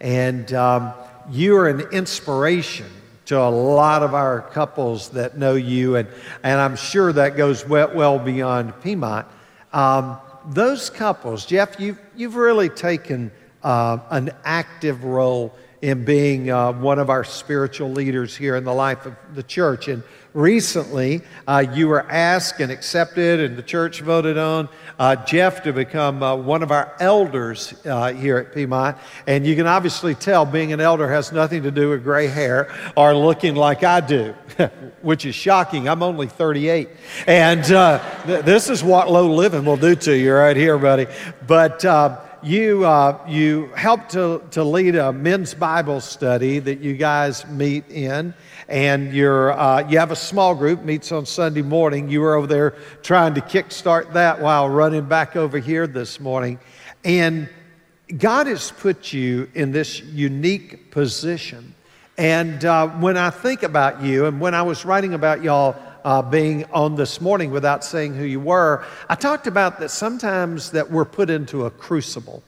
And 0.00 0.52
um, 0.52 0.92
you 1.30 1.56
are 1.56 1.68
an 1.68 1.80
inspiration 1.92 2.86
to 3.26 3.38
a 3.38 3.48
lot 3.48 4.02
of 4.02 4.12
our 4.14 4.42
couples 4.42 5.10
that 5.10 5.38
know 5.38 5.54
you. 5.54 5.96
And, 5.96 6.08
and 6.42 6.60
I'm 6.60 6.76
sure 6.76 7.12
that 7.12 7.36
goes 7.36 7.66
well, 7.66 7.90
well 7.94 8.18
beyond 8.18 8.80
Piedmont. 8.82 9.26
Um, 9.72 10.18
those 10.46 10.90
couples, 10.90 11.46
Jeff, 11.46 11.80
you've, 11.80 12.00
you've 12.14 12.36
really 12.36 12.68
taken 12.68 13.32
uh, 13.62 13.98
an 14.10 14.30
active 14.44 15.04
role 15.04 15.54
in 15.84 16.02
being 16.02 16.50
uh, 16.50 16.72
one 16.72 16.98
of 16.98 17.10
our 17.10 17.22
spiritual 17.22 17.90
leaders 17.90 18.34
here 18.34 18.56
in 18.56 18.64
the 18.64 18.72
life 18.72 19.04
of 19.04 19.14
the 19.34 19.42
church. 19.42 19.86
And 19.88 20.02
recently, 20.32 21.20
uh, 21.46 21.62
you 21.74 21.88
were 21.88 22.10
asked 22.10 22.60
and 22.60 22.72
accepted, 22.72 23.38
and 23.38 23.54
the 23.54 23.62
church 23.62 24.00
voted 24.00 24.38
on 24.38 24.70
uh, 24.98 25.14
Jeff 25.26 25.62
to 25.64 25.74
become 25.74 26.22
uh, 26.22 26.36
one 26.36 26.62
of 26.62 26.70
our 26.70 26.96
elders 27.00 27.74
uh, 27.84 28.14
here 28.14 28.38
at 28.38 28.54
Piedmont. 28.54 28.96
And 29.26 29.46
you 29.46 29.54
can 29.54 29.66
obviously 29.66 30.14
tell 30.14 30.46
being 30.46 30.72
an 30.72 30.80
elder 30.80 31.06
has 31.06 31.32
nothing 31.32 31.62
to 31.64 31.70
do 31.70 31.90
with 31.90 32.02
gray 32.02 32.28
hair 32.28 32.74
or 32.96 33.14
looking 33.14 33.54
like 33.54 33.84
I 33.84 34.00
do, 34.00 34.32
which 35.02 35.26
is 35.26 35.34
shocking. 35.34 35.86
I'm 35.86 36.02
only 36.02 36.28
38. 36.28 36.88
And 37.26 37.70
uh, 37.70 38.02
th- 38.24 38.42
this 38.46 38.70
is 38.70 38.82
what 38.82 39.12
low 39.12 39.30
living 39.30 39.66
will 39.66 39.76
do 39.76 39.94
to 39.96 40.16
you 40.16 40.32
right 40.32 40.56
here, 40.56 40.78
buddy. 40.78 41.08
But 41.46 41.84
you, 42.44 42.84
uh, 42.84 43.18
you 43.26 43.66
helped 43.74 44.10
to, 44.10 44.42
to 44.52 44.62
lead 44.62 44.96
a 44.96 45.12
men's 45.12 45.54
Bible 45.54 46.00
study 46.00 46.58
that 46.58 46.80
you 46.80 46.94
guys 46.94 47.46
meet 47.46 47.88
in, 47.90 48.34
and 48.68 49.12
you're, 49.12 49.52
uh, 49.52 49.88
you 49.88 49.98
have 49.98 50.10
a 50.10 50.16
small 50.16 50.54
group, 50.54 50.82
meets 50.84 51.10
on 51.12 51.26
Sunday 51.26 51.62
morning. 51.62 52.08
You 52.08 52.20
were 52.20 52.34
over 52.34 52.46
there 52.46 52.70
trying 53.02 53.34
to 53.34 53.40
kickstart 53.40 54.12
that 54.12 54.40
while 54.40 54.68
running 54.68 55.06
back 55.06 55.36
over 55.36 55.58
here 55.58 55.86
this 55.86 56.20
morning. 56.20 56.58
And 57.04 57.48
God 58.16 58.46
has 58.46 58.70
put 58.70 59.12
you 59.12 59.50
in 59.54 59.72
this 59.72 60.00
unique 60.00 60.90
position 60.90 61.74
And 62.16 62.64
uh, 62.64 62.88
when 62.88 63.16
I 63.16 63.30
think 63.30 63.62
about 63.62 64.02
you, 64.02 64.26
and 64.26 64.40
when 64.40 64.54
I 64.54 64.62
was 64.62 64.84
writing 64.84 65.14
about 65.14 65.42
y'all 65.42 65.76
uh, 66.04 66.22
being 66.22 66.64
on 66.66 66.94
this 66.96 67.20
morning 67.20 67.50
without 67.50 67.84
saying 67.84 68.14
who 68.14 68.24
you 68.24 68.40
were, 68.40 68.84
I 69.08 69.14
talked 69.14 69.46
about 69.46 69.80
that 69.80 69.90
sometimes 69.90 70.70
that 70.72 70.90
we're 70.90 71.04
put 71.04 71.30
into 71.30 71.64
a 71.64 71.70
crucible. 71.70 72.42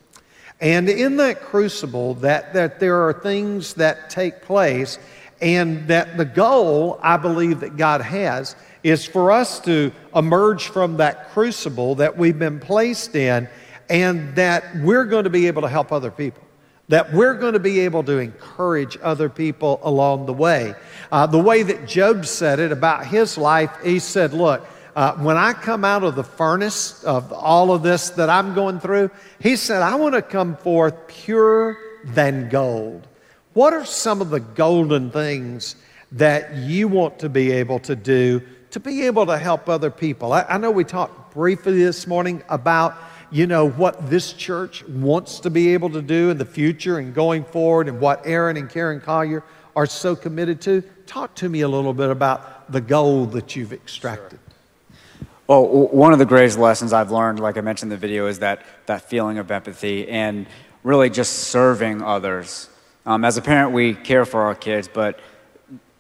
And 0.60 0.88
in 0.88 1.16
that 1.18 1.42
crucible, 1.42 2.14
that, 2.16 2.54
that 2.54 2.80
there 2.80 3.06
are 3.06 3.12
things 3.12 3.74
that 3.74 4.08
take 4.10 4.42
place, 4.42 4.98
and 5.40 5.86
that 5.88 6.16
the 6.16 6.24
goal, 6.24 6.98
I 7.02 7.16
believe, 7.16 7.60
that 7.60 7.76
God 7.76 8.00
has 8.00 8.56
is 8.82 9.04
for 9.04 9.32
us 9.32 9.60
to 9.60 9.92
emerge 10.14 10.68
from 10.68 10.96
that 10.98 11.30
crucible 11.30 11.96
that 11.96 12.16
we've 12.16 12.38
been 12.38 12.60
placed 12.60 13.14
in, 13.14 13.48
and 13.90 14.34
that 14.36 14.64
we're 14.76 15.04
going 15.04 15.24
to 15.24 15.30
be 15.30 15.46
able 15.46 15.62
to 15.62 15.68
help 15.68 15.92
other 15.92 16.10
people 16.10 16.45
that 16.88 17.12
we're 17.12 17.34
going 17.34 17.54
to 17.54 17.60
be 17.60 17.80
able 17.80 18.04
to 18.04 18.18
encourage 18.18 18.96
other 19.02 19.28
people 19.28 19.80
along 19.82 20.26
the 20.26 20.32
way. 20.32 20.74
Uh, 21.10 21.26
the 21.26 21.38
way 21.38 21.62
that 21.62 21.86
Job 21.86 22.26
said 22.26 22.60
it 22.60 22.72
about 22.72 23.06
his 23.06 23.36
life, 23.36 23.70
he 23.82 23.98
said, 23.98 24.32
Look, 24.32 24.66
uh, 24.94 25.14
when 25.16 25.36
I 25.36 25.52
come 25.52 25.84
out 25.84 26.04
of 26.04 26.14
the 26.14 26.24
furnace 26.24 27.04
of 27.04 27.32
all 27.32 27.72
of 27.72 27.82
this 27.82 28.10
that 28.10 28.30
I'm 28.30 28.54
going 28.54 28.80
through, 28.80 29.10
he 29.40 29.56
said, 29.56 29.82
I 29.82 29.96
want 29.96 30.14
to 30.14 30.22
come 30.22 30.56
forth 30.56 31.08
pure 31.08 31.76
than 32.04 32.48
gold. 32.48 33.06
What 33.52 33.72
are 33.72 33.84
some 33.84 34.20
of 34.20 34.30
the 34.30 34.40
golden 34.40 35.10
things 35.10 35.76
that 36.12 36.54
you 36.54 36.88
want 36.88 37.18
to 37.18 37.28
be 37.28 37.52
able 37.52 37.78
to 37.80 37.96
do 37.96 38.42
to 38.70 38.80
be 38.80 39.06
able 39.06 39.26
to 39.26 39.36
help 39.38 39.68
other 39.68 39.90
people? 39.90 40.32
I, 40.32 40.42
I 40.42 40.58
know 40.58 40.70
we 40.70 40.84
talked 40.84 41.34
briefly 41.34 41.82
this 41.82 42.06
morning 42.06 42.42
about 42.48 42.96
you 43.30 43.46
know, 43.46 43.68
what 43.68 44.08
this 44.08 44.32
church 44.32 44.86
wants 44.86 45.40
to 45.40 45.50
be 45.50 45.72
able 45.74 45.90
to 45.90 46.02
do 46.02 46.30
in 46.30 46.38
the 46.38 46.44
future 46.44 46.98
and 46.98 47.14
going 47.14 47.44
forward 47.44 47.88
and 47.88 48.00
what 48.00 48.22
Aaron 48.24 48.56
and 48.56 48.70
Karen 48.70 49.00
Collier 49.00 49.42
are 49.74 49.86
so 49.86 50.16
committed 50.16 50.60
to. 50.62 50.82
Talk 51.06 51.34
to 51.36 51.48
me 51.48 51.60
a 51.60 51.68
little 51.68 51.92
bit 51.94 52.10
about 52.10 52.70
the 52.70 52.80
goal 52.80 53.26
that 53.26 53.56
you've 53.56 53.72
extracted. 53.72 54.38
Sure. 54.38 55.26
Well, 55.46 55.66
one 55.66 56.12
of 56.12 56.18
the 56.18 56.26
greatest 56.26 56.58
lessons 56.58 56.92
I've 56.92 57.12
learned, 57.12 57.38
like 57.38 57.56
I 57.56 57.60
mentioned 57.60 57.92
in 57.92 57.98
the 57.98 58.00
video, 58.00 58.26
is 58.26 58.40
that, 58.40 58.64
that 58.86 59.02
feeling 59.02 59.38
of 59.38 59.50
empathy 59.50 60.08
and 60.08 60.46
really 60.82 61.08
just 61.08 61.32
serving 61.34 62.02
others. 62.02 62.68
Um, 63.04 63.24
as 63.24 63.36
a 63.36 63.42
parent, 63.42 63.72
we 63.72 63.94
care 63.94 64.24
for 64.24 64.42
our 64.42 64.54
kids, 64.56 64.88
but 64.92 65.20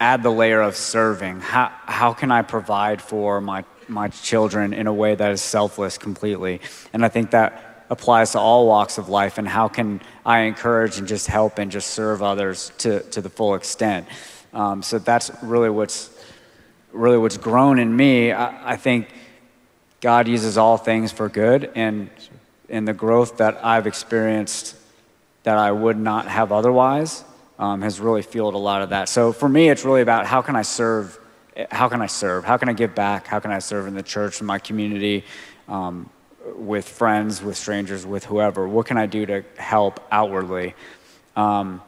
add 0.00 0.22
the 0.22 0.30
layer 0.30 0.60
of 0.60 0.76
serving. 0.76 1.40
How, 1.40 1.72
how 1.84 2.12
can 2.12 2.32
I 2.32 2.42
provide 2.42 3.00
for 3.00 3.40
my 3.40 3.62
my 3.88 4.08
children 4.08 4.72
in 4.72 4.86
a 4.86 4.92
way 4.92 5.14
that 5.14 5.30
is 5.32 5.42
selfless 5.42 5.98
completely. 5.98 6.60
And 6.92 7.04
I 7.04 7.08
think 7.08 7.30
that 7.30 7.84
applies 7.88 8.32
to 8.32 8.38
all 8.38 8.66
walks 8.66 8.98
of 8.98 9.08
life 9.08 9.38
and 9.38 9.46
how 9.46 9.68
can 9.68 10.00
I 10.24 10.40
encourage 10.40 10.98
and 10.98 11.06
just 11.06 11.26
help 11.26 11.58
and 11.58 11.70
just 11.70 11.90
serve 11.90 12.22
others 12.22 12.72
to, 12.78 13.00
to 13.10 13.20
the 13.20 13.30
full 13.30 13.54
extent. 13.54 14.08
Um, 14.52 14.82
so 14.82 14.98
that's 14.98 15.30
really 15.42 15.70
what's 15.70 16.10
really 16.92 17.18
what's 17.18 17.36
grown 17.36 17.78
in 17.78 17.94
me. 17.94 18.32
I, 18.32 18.72
I 18.72 18.76
think 18.76 19.08
God 20.00 20.28
uses 20.28 20.56
all 20.56 20.76
things 20.76 21.12
for 21.12 21.28
good 21.28 21.70
and 21.74 22.10
in 22.68 22.84
the 22.84 22.94
growth 22.94 23.36
that 23.36 23.64
I've 23.64 23.86
experienced 23.86 24.74
that 25.42 25.58
I 25.58 25.70
would 25.70 25.98
not 25.98 26.26
have 26.26 26.52
otherwise 26.52 27.22
um, 27.58 27.82
has 27.82 28.00
really 28.00 28.22
fueled 28.22 28.54
a 28.54 28.58
lot 28.58 28.82
of 28.82 28.90
that. 28.90 29.08
So 29.08 29.32
for 29.32 29.48
me, 29.48 29.68
it's 29.68 29.84
really 29.84 30.02
about 30.02 30.26
how 30.26 30.42
can 30.42 30.56
I 30.56 30.62
serve 30.62 31.18
how 31.70 31.88
can 31.88 32.02
I 32.02 32.06
serve? 32.06 32.44
How 32.44 32.56
can 32.56 32.68
I 32.68 32.72
give 32.72 32.94
back? 32.94 33.26
How 33.26 33.40
can 33.40 33.50
I 33.50 33.58
serve 33.58 33.86
in 33.86 33.94
the 33.94 34.02
church, 34.02 34.40
in 34.40 34.46
my 34.46 34.58
community, 34.58 35.24
um, 35.68 36.10
with 36.54 36.88
friends, 36.88 37.42
with 37.42 37.56
strangers, 37.56 38.04
with 38.06 38.24
whoever? 38.24 38.68
What 38.68 38.86
can 38.86 38.96
I 38.96 39.06
do 39.06 39.26
to 39.26 39.44
help 39.56 40.00
outwardly? 40.10 40.74
Um, 41.34 41.82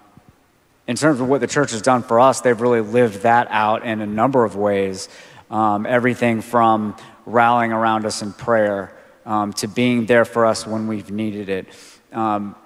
in 0.86 0.96
terms 0.96 1.20
of 1.20 1.28
what 1.28 1.40
the 1.40 1.46
church 1.46 1.72
has 1.72 1.82
done 1.82 2.02
for 2.02 2.18
us, 2.18 2.40
they've 2.40 2.60
really 2.60 2.80
lived 2.80 3.22
that 3.22 3.48
out 3.50 3.84
in 3.84 4.00
a 4.00 4.06
number 4.06 4.44
of 4.44 4.56
ways. 4.56 5.08
Um, 5.50 5.86
everything 5.86 6.40
from 6.40 6.96
rallying 7.26 7.72
around 7.72 8.06
us 8.06 8.22
in 8.22 8.32
prayer 8.32 8.96
um, 9.26 9.52
to 9.54 9.68
being 9.68 10.06
there 10.06 10.24
for 10.24 10.46
us 10.46 10.66
when 10.66 10.86
we've 10.86 11.10
needed 11.10 11.50
it. 11.50 11.66
Um, 12.12 12.56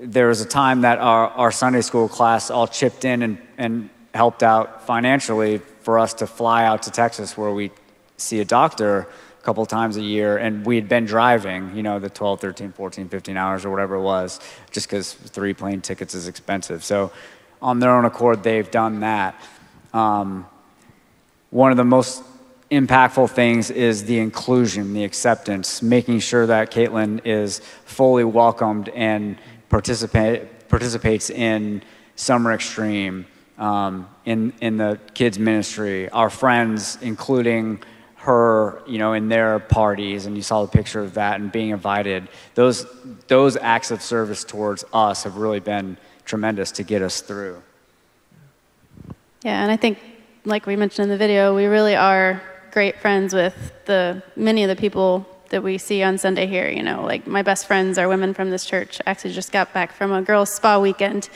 there 0.00 0.28
was 0.28 0.40
a 0.40 0.46
time 0.46 0.80
that 0.80 0.98
our, 0.98 1.28
our 1.28 1.52
Sunday 1.52 1.82
school 1.82 2.08
class 2.08 2.50
all 2.50 2.66
chipped 2.66 3.04
in 3.04 3.22
and, 3.22 3.38
and 3.56 3.90
helped 4.14 4.42
out 4.42 4.86
financially 4.86 5.58
for 5.82 5.98
us 5.98 6.14
to 6.14 6.26
fly 6.26 6.64
out 6.64 6.82
to 6.82 6.90
Texas 6.90 7.36
where 7.36 7.50
we 7.50 7.70
see 8.16 8.40
a 8.40 8.44
doctor 8.44 9.08
a 9.38 9.42
couple 9.42 9.64
times 9.66 9.96
a 9.96 10.02
year. 10.02 10.36
And 10.36 10.66
we 10.66 10.76
had 10.76 10.88
been 10.88 11.06
driving 11.06 11.76
you 11.76 11.82
know 11.82 11.98
the 11.98 12.10
12 12.10 12.40
13 12.40 12.72
14 12.72 13.08
15 13.08 13.36
hours 13.36 13.64
or 13.64 13.70
whatever 13.70 13.96
it 13.96 14.02
was 14.02 14.40
just 14.70 14.88
because 14.88 15.12
three 15.12 15.54
plane 15.54 15.80
tickets 15.80 16.14
is 16.14 16.28
expensive. 16.28 16.84
So 16.84 17.12
on 17.62 17.78
their 17.78 17.90
own 17.90 18.04
accord 18.04 18.42
they've 18.42 18.70
done 18.70 19.00
that. 19.00 19.40
Um, 19.92 20.46
one 21.50 21.70
of 21.70 21.76
the 21.76 21.84
most 21.84 22.22
impactful 22.70 23.30
things 23.30 23.70
is 23.70 24.04
the 24.04 24.18
inclusion 24.20 24.94
the 24.94 25.02
acceptance 25.02 25.82
making 25.82 26.20
sure 26.20 26.46
that 26.46 26.70
caitlin 26.70 27.20
is 27.24 27.60
fully 27.84 28.22
welcomed 28.22 28.88
and 28.90 29.36
participate, 29.68 30.68
participates 30.68 31.30
in 31.30 31.82
summer 32.14 32.52
extreme 32.52 33.26
um, 33.60 34.08
in, 34.24 34.52
in 34.60 34.78
the 34.78 34.98
kids' 35.14 35.38
ministry, 35.38 36.08
our 36.08 36.30
friends, 36.30 36.98
including 37.02 37.82
her, 38.16 38.82
you 38.86 38.98
know, 38.98 39.12
in 39.12 39.28
their 39.28 39.58
parties, 39.58 40.26
and 40.26 40.34
you 40.34 40.42
saw 40.42 40.62
the 40.62 40.70
picture 40.70 41.00
of 41.00 41.14
that 41.14 41.40
and 41.40 41.52
being 41.52 41.70
invited. 41.70 42.28
Those, 42.54 42.86
those 43.28 43.56
acts 43.56 43.90
of 43.90 44.02
service 44.02 44.44
towards 44.44 44.84
us 44.92 45.22
have 45.24 45.36
really 45.36 45.60
been 45.60 45.96
tremendous 46.24 46.72
to 46.72 46.82
get 46.82 47.02
us 47.02 47.20
through. 47.20 47.62
Yeah, 49.42 49.62
and 49.62 49.70
I 49.70 49.76
think, 49.76 49.98
like 50.44 50.66
we 50.66 50.76
mentioned 50.76 51.04
in 51.04 51.08
the 51.10 51.16
video, 51.16 51.54
we 51.54 51.66
really 51.66 51.96
are 51.96 52.42
great 52.72 52.98
friends 52.98 53.34
with 53.34 53.72
the 53.86 54.22
many 54.36 54.64
of 54.64 54.68
the 54.68 54.76
people 54.76 55.26
that 55.48 55.62
we 55.62 55.78
see 55.78 56.02
on 56.02 56.18
Sunday 56.18 56.46
here. 56.46 56.68
You 56.68 56.82
know, 56.82 57.04
like 57.04 57.26
my 57.26 57.42
best 57.42 57.66
friends 57.66 57.98
are 57.98 58.06
women 58.06 58.34
from 58.34 58.50
this 58.50 58.64
church. 58.64 59.00
Actually, 59.06 59.32
just 59.32 59.50
got 59.50 59.72
back 59.72 59.92
from 59.92 60.12
a 60.12 60.22
girls' 60.22 60.54
spa 60.54 60.78
weekend 60.78 61.30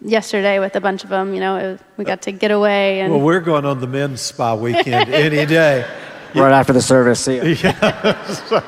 yesterday 0.00 0.58
with 0.58 0.76
a 0.76 0.80
bunch 0.80 1.04
of 1.04 1.10
them. 1.10 1.34
You 1.34 1.40
know, 1.40 1.54
was, 1.54 1.80
we 1.96 2.04
got 2.04 2.22
to 2.22 2.32
get 2.32 2.50
away. 2.50 3.00
And 3.00 3.12
well, 3.12 3.22
we're 3.22 3.40
going 3.40 3.64
on 3.64 3.80
the 3.80 3.86
men's 3.86 4.20
spa 4.20 4.54
weekend 4.54 5.10
any 5.10 5.46
day. 5.46 5.86
Right 6.34 6.52
after 6.52 6.72
the 6.72 6.80
service, 6.80 7.20
see 7.20 7.36
you. 7.36 7.42
Yeah. 7.62 8.24
so, 8.48 8.64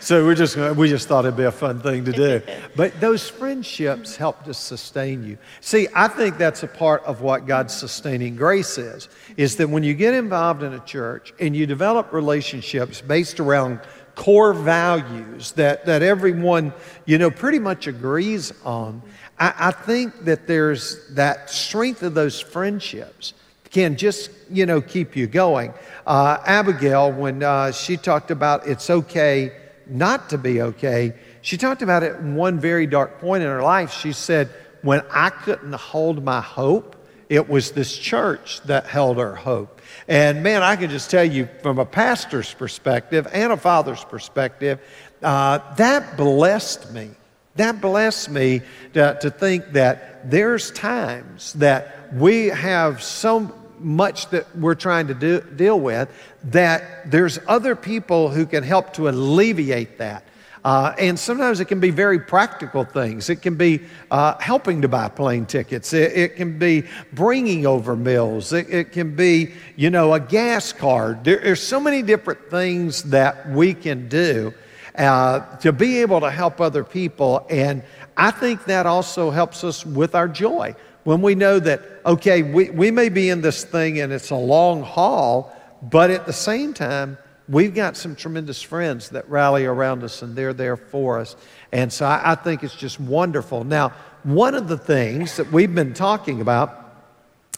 so 0.00 0.26
we 0.26 0.34
just 0.34 0.56
we 0.56 0.88
just 0.88 1.06
thought 1.06 1.24
it'd 1.24 1.36
be 1.36 1.44
a 1.44 1.52
fun 1.52 1.80
thing 1.80 2.04
to 2.04 2.10
do. 2.10 2.42
But 2.74 3.00
those 3.00 3.28
friendships 3.28 4.16
help 4.16 4.42
to 4.44 4.54
sustain 4.54 5.24
you. 5.24 5.38
See, 5.60 5.86
I 5.94 6.08
think 6.08 6.36
that's 6.36 6.64
a 6.64 6.66
part 6.66 7.04
of 7.04 7.20
what 7.20 7.46
God's 7.46 7.74
sustaining 7.74 8.34
grace 8.34 8.76
is. 8.76 9.08
Is 9.36 9.54
that 9.56 9.68
when 9.68 9.84
you 9.84 9.94
get 9.94 10.14
involved 10.14 10.64
in 10.64 10.72
a 10.72 10.80
church 10.80 11.32
and 11.38 11.54
you 11.54 11.64
develop 11.64 12.12
relationships 12.12 13.00
based 13.00 13.38
around 13.38 13.78
core 14.20 14.52
values 14.52 15.52
that, 15.52 15.86
that 15.86 16.02
everyone, 16.02 16.72
you 17.06 17.16
know, 17.16 17.30
pretty 17.30 17.58
much 17.58 17.86
agrees 17.86 18.52
on, 18.64 19.00
I, 19.40 19.54
I 19.58 19.70
think 19.72 20.26
that 20.26 20.46
there's 20.46 21.08
that 21.14 21.50
strength 21.50 22.02
of 22.02 22.14
those 22.14 22.38
friendships 22.38 23.32
can 23.70 23.96
just, 23.96 24.30
you 24.50 24.66
know, 24.66 24.80
keep 24.80 25.16
you 25.16 25.26
going. 25.26 25.72
Uh, 26.06 26.38
Abigail, 26.44 27.10
when 27.12 27.42
uh, 27.42 27.72
she 27.72 27.96
talked 27.96 28.30
about 28.30 28.66
it's 28.66 28.90
okay 28.90 29.52
not 29.86 30.30
to 30.30 30.38
be 30.38 30.60
okay, 30.60 31.14
she 31.40 31.56
talked 31.56 31.82
about 31.82 32.02
it 32.02 32.16
in 32.16 32.36
one 32.36 32.60
very 32.60 32.86
dark 32.86 33.20
point 33.20 33.42
in 33.42 33.48
her 33.48 33.62
life. 33.62 33.92
She 33.92 34.12
said, 34.12 34.50
When 34.82 35.02
I 35.10 35.30
couldn't 35.30 35.72
hold 35.72 36.22
my 36.22 36.40
hope, 36.40 36.96
it 37.28 37.48
was 37.48 37.70
this 37.70 37.96
church 37.96 38.60
that 38.62 38.86
held 38.86 39.16
her 39.18 39.36
hope. 39.36 39.80
And 40.08 40.42
man, 40.42 40.62
I 40.62 40.76
can 40.76 40.90
just 40.90 41.10
tell 41.10 41.24
you 41.24 41.48
from 41.62 41.78
a 41.78 41.86
pastor's 41.86 42.52
perspective 42.52 43.26
and 43.32 43.52
a 43.52 43.56
father's 43.56 44.04
perspective, 44.04 44.80
uh, 45.22 45.60
that 45.76 46.16
blessed 46.16 46.92
me 46.92 47.10
that 47.56 47.80
blessed 47.80 48.30
me 48.30 48.62
to, 48.94 49.18
to 49.20 49.30
think 49.30 49.72
that 49.72 50.30
there's 50.30 50.70
times 50.70 51.52
that 51.54 52.12
we 52.14 52.46
have 52.46 53.02
so 53.02 53.52
much 53.78 54.28
that 54.30 54.54
we're 54.56 54.74
trying 54.74 55.06
to 55.08 55.14
do, 55.14 55.40
deal 55.40 55.78
with 55.80 56.10
that 56.44 57.10
there's 57.10 57.38
other 57.46 57.74
people 57.74 58.28
who 58.28 58.46
can 58.46 58.62
help 58.62 58.92
to 58.94 59.08
alleviate 59.08 59.98
that. 59.98 60.24
Uh, 60.62 60.94
and 60.98 61.18
sometimes 61.18 61.58
it 61.60 61.64
can 61.64 61.80
be 61.80 61.88
very 61.88 62.18
practical 62.18 62.84
things. 62.84 63.30
It 63.30 63.40
can 63.40 63.54
be 63.56 63.80
uh, 64.10 64.36
helping 64.38 64.82
to 64.82 64.88
buy 64.88 65.08
plane 65.08 65.46
tickets. 65.46 65.94
It, 65.94 66.12
it 66.12 66.36
can 66.36 66.58
be 66.58 66.84
bringing 67.14 67.66
over 67.66 67.96
meals. 67.96 68.52
It, 68.52 68.68
it, 68.68 68.92
can 68.92 69.16
be, 69.16 69.52
you 69.76 69.88
know, 69.88 70.12
a 70.12 70.20
gas 70.20 70.74
card. 70.74 71.24
There, 71.24 71.38
there's 71.38 71.62
so 71.62 71.80
many 71.80 72.02
different 72.02 72.50
things 72.50 73.04
that 73.04 73.48
we 73.48 73.72
can 73.72 74.08
do 74.08 74.52
uh, 74.96 75.56
to 75.58 75.72
be 75.72 76.00
able 76.00 76.20
to 76.20 76.30
help 76.30 76.60
other 76.60 76.84
people. 76.84 77.46
And 77.50 77.82
I 78.16 78.30
think 78.30 78.64
that 78.64 78.86
also 78.86 79.30
helps 79.30 79.64
us 79.64 79.84
with 79.84 80.14
our 80.14 80.28
joy. 80.28 80.74
When 81.04 81.22
we 81.22 81.34
know 81.34 81.58
that, 81.58 81.82
okay, 82.04 82.42
we, 82.42 82.70
we 82.70 82.90
may 82.90 83.08
be 83.08 83.30
in 83.30 83.40
this 83.40 83.64
thing 83.64 84.00
and 84.00 84.12
it's 84.12 84.30
a 84.30 84.36
long 84.36 84.82
haul, 84.82 85.54
but 85.82 86.10
at 86.10 86.26
the 86.26 86.32
same 86.32 86.74
time, 86.74 87.16
we've 87.48 87.74
got 87.74 87.96
some 87.96 88.14
tremendous 88.14 88.60
friends 88.60 89.08
that 89.10 89.28
rally 89.28 89.64
around 89.64 90.04
us 90.04 90.22
and 90.22 90.36
they're 90.36 90.52
there 90.52 90.76
for 90.76 91.18
us. 91.18 91.36
And 91.72 91.92
so 91.92 92.06
I, 92.06 92.32
I 92.32 92.34
think 92.34 92.62
it's 92.62 92.76
just 92.76 93.00
wonderful. 93.00 93.64
Now, 93.64 93.92
one 94.22 94.54
of 94.54 94.68
the 94.68 94.76
things 94.76 95.36
that 95.36 95.50
we've 95.50 95.74
been 95.74 95.94
talking 95.94 96.40
about 96.40 96.80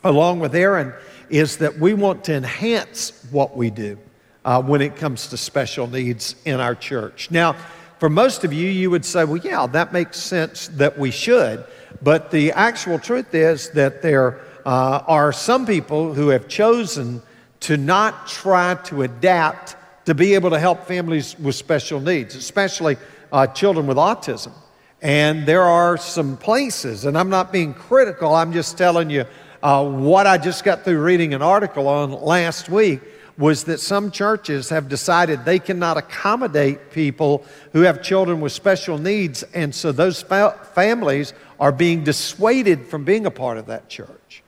along 0.04 0.40
with 0.40 0.54
Aaron, 0.54 0.92
is 1.30 1.58
that 1.58 1.78
we 1.78 1.94
want 1.94 2.24
to 2.24 2.34
enhance 2.34 3.26
what 3.30 3.56
we 3.56 3.70
do 3.70 3.98
uh, 4.44 4.62
when 4.62 4.80
it 4.80 4.96
comes 4.96 5.28
to 5.28 5.36
special 5.36 5.86
needs 5.86 6.34
in 6.44 6.60
our 6.60 6.74
church. 6.74 7.30
Now, 7.30 7.56
for 7.98 8.10
most 8.10 8.42
of 8.42 8.52
you, 8.52 8.68
you 8.68 8.90
would 8.90 9.04
say, 9.04 9.24
well, 9.24 9.36
yeah, 9.36 9.66
that 9.68 9.92
makes 9.92 10.18
sense 10.18 10.68
that 10.68 10.98
we 10.98 11.10
should. 11.10 11.64
But 12.02 12.30
the 12.30 12.50
actual 12.52 12.98
truth 12.98 13.32
is 13.34 13.70
that 13.70 14.02
there 14.02 14.40
uh, 14.66 15.04
are 15.06 15.32
some 15.32 15.66
people 15.66 16.12
who 16.12 16.28
have 16.28 16.48
chosen 16.48 17.22
to 17.60 17.76
not 17.76 18.26
try 18.26 18.74
to 18.86 19.02
adapt 19.02 19.76
to 20.06 20.14
be 20.14 20.34
able 20.34 20.50
to 20.50 20.58
help 20.58 20.84
families 20.86 21.38
with 21.38 21.54
special 21.54 22.00
needs, 22.00 22.34
especially 22.34 22.96
uh, 23.30 23.46
children 23.46 23.86
with 23.86 23.98
autism. 23.98 24.52
And 25.00 25.46
there 25.46 25.62
are 25.62 25.96
some 25.96 26.36
places, 26.36 27.04
and 27.04 27.16
I'm 27.16 27.30
not 27.30 27.52
being 27.52 27.72
critical, 27.72 28.34
I'm 28.34 28.52
just 28.52 28.76
telling 28.76 29.10
you 29.10 29.26
uh, 29.62 29.88
what 29.88 30.26
I 30.26 30.38
just 30.38 30.64
got 30.64 30.82
through 30.82 31.00
reading 31.00 31.34
an 31.34 31.42
article 31.42 31.86
on 31.86 32.10
last 32.10 32.68
week 32.68 33.00
was 33.38 33.64
that 33.64 33.80
some 33.80 34.10
churches 34.10 34.68
have 34.68 34.88
decided 34.88 35.44
they 35.44 35.58
cannot 35.58 35.96
accommodate 35.96 36.90
people 36.90 37.44
who 37.72 37.80
have 37.82 38.02
children 38.02 38.40
with 38.40 38.52
special 38.52 38.98
needs, 38.98 39.42
and 39.54 39.74
so 39.74 39.92
those 39.92 40.22
fa- 40.22 40.58
families 40.74 41.32
are 41.58 41.72
being 41.72 42.04
dissuaded 42.04 42.86
from 42.86 43.04
being 43.04 43.26
a 43.26 43.30
part 43.30 43.58
of 43.58 43.66
that 43.66 43.88
church. 43.88 44.42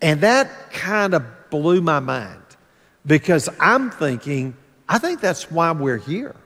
And 0.00 0.20
that 0.20 0.70
kind 0.72 1.14
of 1.14 1.24
blew 1.50 1.80
my 1.80 2.00
mind 2.00 2.42
because 3.04 3.48
I'm 3.58 3.90
thinking, 3.90 4.56
I 4.88 4.98
think 4.98 5.20
that's 5.20 5.50
why 5.50 5.72
we're 5.72 5.98
here. 5.98 6.36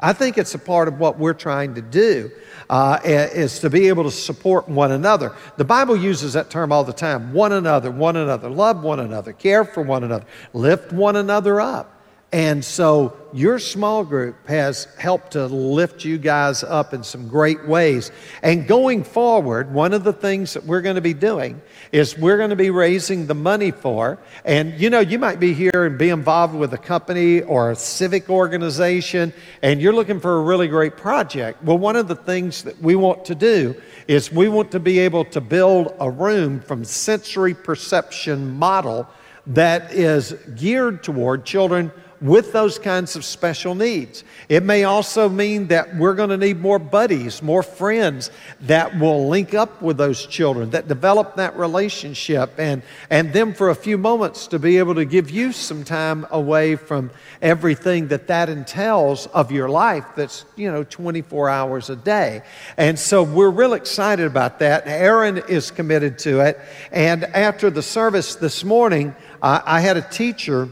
I 0.00 0.14
think 0.14 0.38
it's 0.38 0.54
a 0.54 0.58
part 0.58 0.88
of 0.88 0.98
what 0.98 1.18
we're 1.18 1.34
trying 1.34 1.74
to 1.74 1.82
do 1.82 2.30
uh, 2.70 2.98
is 3.04 3.58
to 3.60 3.68
be 3.68 3.88
able 3.88 4.04
to 4.04 4.10
support 4.10 4.66
one 4.66 4.92
another. 4.92 5.36
The 5.58 5.64
Bible 5.64 5.94
uses 5.94 6.32
that 6.32 6.48
term 6.48 6.72
all 6.72 6.84
the 6.84 6.92
time 6.92 7.34
one 7.34 7.52
another, 7.52 7.90
one 7.90 8.16
another, 8.16 8.48
love 8.48 8.82
one 8.82 9.00
another, 9.00 9.34
care 9.34 9.64
for 9.64 9.82
one 9.82 10.02
another, 10.02 10.24
lift 10.54 10.90
one 10.92 11.16
another 11.16 11.60
up. 11.60 11.99
And 12.32 12.64
so 12.64 13.16
your 13.32 13.58
small 13.58 14.04
group 14.04 14.46
has 14.46 14.86
helped 14.98 15.32
to 15.32 15.46
lift 15.46 16.04
you 16.04 16.16
guys 16.16 16.62
up 16.62 16.94
in 16.94 17.02
some 17.02 17.26
great 17.26 17.66
ways. 17.66 18.12
And 18.42 18.68
going 18.68 19.02
forward, 19.02 19.72
one 19.72 19.92
of 19.92 20.04
the 20.04 20.12
things 20.12 20.54
that 20.54 20.64
we're 20.64 20.80
going 20.80 20.94
to 20.94 21.00
be 21.00 21.12
doing 21.12 21.60
is 21.90 22.16
we're 22.16 22.36
going 22.36 22.50
to 22.50 22.56
be 22.56 22.70
raising 22.70 23.26
the 23.26 23.34
money 23.34 23.72
for, 23.72 24.18
and 24.44 24.78
you 24.80 24.90
know, 24.90 25.00
you 25.00 25.18
might 25.18 25.40
be 25.40 25.52
here 25.52 25.84
and 25.86 25.98
be 25.98 26.10
involved 26.10 26.54
with 26.54 26.72
a 26.72 26.78
company 26.78 27.42
or 27.42 27.72
a 27.72 27.76
civic 27.76 28.30
organization, 28.30 29.32
and 29.62 29.80
you're 29.80 29.92
looking 29.92 30.20
for 30.20 30.36
a 30.36 30.42
really 30.42 30.68
great 30.68 30.96
project. 30.96 31.60
Well, 31.64 31.78
one 31.78 31.96
of 31.96 32.06
the 32.06 32.14
things 32.14 32.62
that 32.62 32.80
we 32.80 32.94
want 32.94 33.24
to 33.24 33.34
do 33.34 33.74
is 34.06 34.30
we 34.30 34.48
want 34.48 34.70
to 34.70 34.78
be 34.78 35.00
able 35.00 35.24
to 35.26 35.40
build 35.40 35.96
a 35.98 36.08
room 36.08 36.60
from 36.60 36.84
sensory 36.84 37.54
perception 37.54 38.56
model 38.56 39.08
that 39.48 39.92
is 39.92 40.32
geared 40.54 41.02
toward 41.02 41.44
children 41.44 41.90
with 42.20 42.52
those 42.52 42.78
kinds 42.78 43.16
of 43.16 43.24
special 43.24 43.74
needs. 43.74 44.24
It 44.48 44.62
may 44.62 44.84
also 44.84 45.28
mean 45.28 45.68
that 45.68 45.96
we're 45.96 46.14
going 46.14 46.28
to 46.30 46.36
need 46.36 46.60
more 46.60 46.78
buddies, 46.78 47.42
more 47.42 47.62
friends 47.62 48.30
that 48.62 48.98
will 48.98 49.28
link 49.28 49.54
up 49.54 49.80
with 49.80 49.96
those 49.96 50.26
children, 50.26 50.70
that 50.70 50.86
develop 50.86 51.36
that 51.36 51.56
relationship, 51.56 52.52
and, 52.58 52.82
and 53.08 53.32
them 53.32 53.54
for 53.54 53.70
a 53.70 53.74
few 53.74 53.96
moments 53.96 54.48
to 54.48 54.58
be 54.58 54.78
able 54.78 54.94
to 54.96 55.04
give 55.04 55.30
you 55.30 55.52
some 55.52 55.82
time 55.82 56.26
away 56.30 56.76
from 56.76 57.10
everything 57.40 58.08
that 58.08 58.26
that 58.26 58.48
entails 58.48 59.26
of 59.28 59.50
your 59.50 59.68
life 59.68 60.04
that's, 60.14 60.44
you 60.56 60.70
know, 60.70 60.84
24 60.84 61.48
hours 61.48 61.88
a 61.88 61.96
day. 61.96 62.42
And 62.76 62.98
so 62.98 63.22
we're 63.22 63.50
real 63.50 63.72
excited 63.72 64.26
about 64.26 64.58
that. 64.58 64.86
Aaron 64.86 65.38
is 65.48 65.70
committed 65.70 66.18
to 66.20 66.40
it. 66.40 66.60
And 66.92 67.24
after 67.24 67.70
the 67.70 67.82
service 67.82 68.34
this 68.34 68.62
morning, 68.62 69.14
I 69.42 69.80
had 69.80 69.96
a 69.96 70.02
teacher 70.02 70.68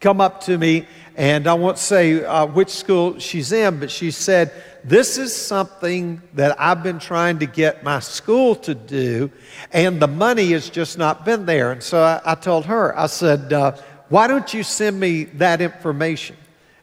come 0.00 0.20
up 0.20 0.42
to 0.42 0.58
me, 0.58 0.86
and 1.16 1.46
I 1.46 1.54
won't 1.54 1.78
say 1.78 2.24
uh, 2.24 2.46
which 2.46 2.68
school 2.68 3.18
she's 3.18 3.52
in, 3.52 3.80
but 3.80 3.90
she 3.90 4.10
said, 4.10 4.52
This 4.84 5.18
is 5.18 5.34
something 5.34 6.20
that 6.34 6.60
I've 6.60 6.82
been 6.82 6.98
trying 6.98 7.38
to 7.38 7.46
get 7.46 7.82
my 7.82 8.00
school 8.00 8.54
to 8.56 8.74
do, 8.74 9.30
and 9.72 10.00
the 10.00 10.08
money 10.08 10.52
has 10.52 10.68
just 10.68 10.98
not 10.98 11.24
been 11.24 11.46
there. 11.46 11.72
And 11.72 11.82
so 11.82 12.02
I, 12.02 12.20
I 12.24 12.34
told 12.34 12.66
her, 12.66 12.98
I 12.98 13.06
said, 13.06 13.52
uh, 13.52 13.76
Why 14.08 14.26
don't 14.26 14.52
you 14.52 14.62
send 14.62 15.00
me 15.00 15.24
that 15.24 15.60
information? 15.60 16.36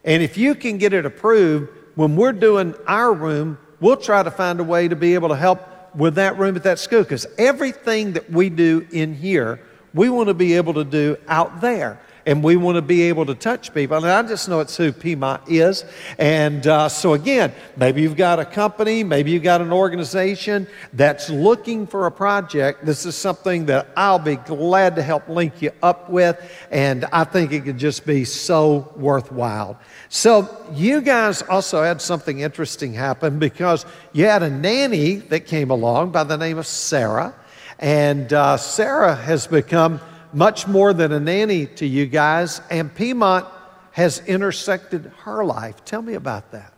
And 0.03 0.21
if 0.21 0.37
you 0.37 0.55
can 0.55 0.77
get 0.77 0.93
it 0.93 1.05
approved, 1.05 1.69
when 1.95 2.15
we're 2.15 2.33
doing 2.33 2.73
our 2.87 3.13
room, 3.13 3.57
we'll 3.79 3.97
try 3.97 4.23
to 4.23 4.31
find 4.31 4.59
a 4.59 4.63
way 4.63 4.87
to 4.87 4.95
be 4.95 5.13
able 5.13 5.29
to 5.29 5.35
help 5.35 5.69
with 5.95 6.15
that 6.15 6.37
room 6.39 6.55
at 6.55 6.63
that 6.63 6.79
school 6.79 7.03
because 7.03 7.27
everything 7.37 8.13
that 8.13 8.29
we 8.31 8.49
do 8.49 8.85
in 8.91 9.13
here, 9.13 9.59
we 9.93 10.09
want 10.09 10.27
to 10.27 10.33
be 10.33 10.53
able 10.53 10.73
to 10.73 10.83
do 10.83 11.15
out 11.27 11.61
there 11.61 11.99
and 12.25 12.43
we 12.43 12.55
want 12.55 12.75
to 12.75 12.81
be 12.81 13.03
able 13.03 13.25
to 13.25 13.35
touch 13.35 13.73
people. 13.73 13.97
And 13.97 14.05
I 14.05 14.21
just 14.23 14.47
know 14.47 14.59
it's 14.59 14.77
who 14.77 14.91
Piedmont 14.91 15.41
is. 15.47 15.85
And 16.17 16.65
uh, 16.65 16.89
so, 16.89 17.13
again, 17.13 17.53
maybe 17.75 18.01
you've 18.01 18.15
got 18.15 18.39
a 18.39 18.45
company, 18.45 19.03
maybe 19.03 19.31
you've 19.31 19.43
got 19.43 19.61
an 19.61 19.71
organization 19.71 20.67
that's 20.93 21.29
looking 21.29 21.85
for 21.85 22.05
a 22.05 22.11
project. 22.11 22.85
This 22.85 23.05
is 23.05 23.15
something 23.15 23.65
that 23.65 23.87
I'll 23.95 24.19
be 24.19 24.37
glad 24.37 24.95
to 24.95 25.01
help 25.01 25.27
link 25.27 25.61
you 25.61 25.71
up 25.81 26.09
with, 26.09 26.39
and 26.71 27.05
I 27.05 27.23
think 27.23 27.51
it 27.51 27.61
could 27.65 27.77
just 27.77 28.05
be 28.05 28.25
so 28.25 28.91
worthwhile. 28.95 29.79
So, 30.09 30.49
you 30.73 31.01
guys 31.01 31.41
also 31.41 31.83
had 31.83 32.01
something 32.01 32.39
interesting 32.39 32.93
happen 32.93 33.39
because 33.39 33.85
you 34.13 34.25
had 34.25 34.43
a 34.43 34.49
nanny 34.49 35.15
that 35.15 35.41
came 35.41 35.71
along 35.71 36.11
by 36.11 36.23
the 36.23 36.37
name 36.37 36.57
of 36.57 36.67
Sarah. 36.67 37.33
And 37.79 38.31
uh, 38.31 38.55
Sarah 38.57 39.15
has 39.15 39.47
become 39.47 39.99
much 40.33 40.67
more 40.67 40.93
than 40.93 41.11
a 41.11 41.19
nanny 41.19 41.67
to 41.67 41.85
you 41.85 42.05
guys, 42.05 42.61
and 42.69 42.93
Piedmont 42.93 43.45
has 43.91 44.19
intersected 44.25 45.11
her 45.19 45.45
life. 45.45 45.85
Tell 45.85 46.01
me 46.01 46.15
about 46.15 46.51
that. 46.51 46.73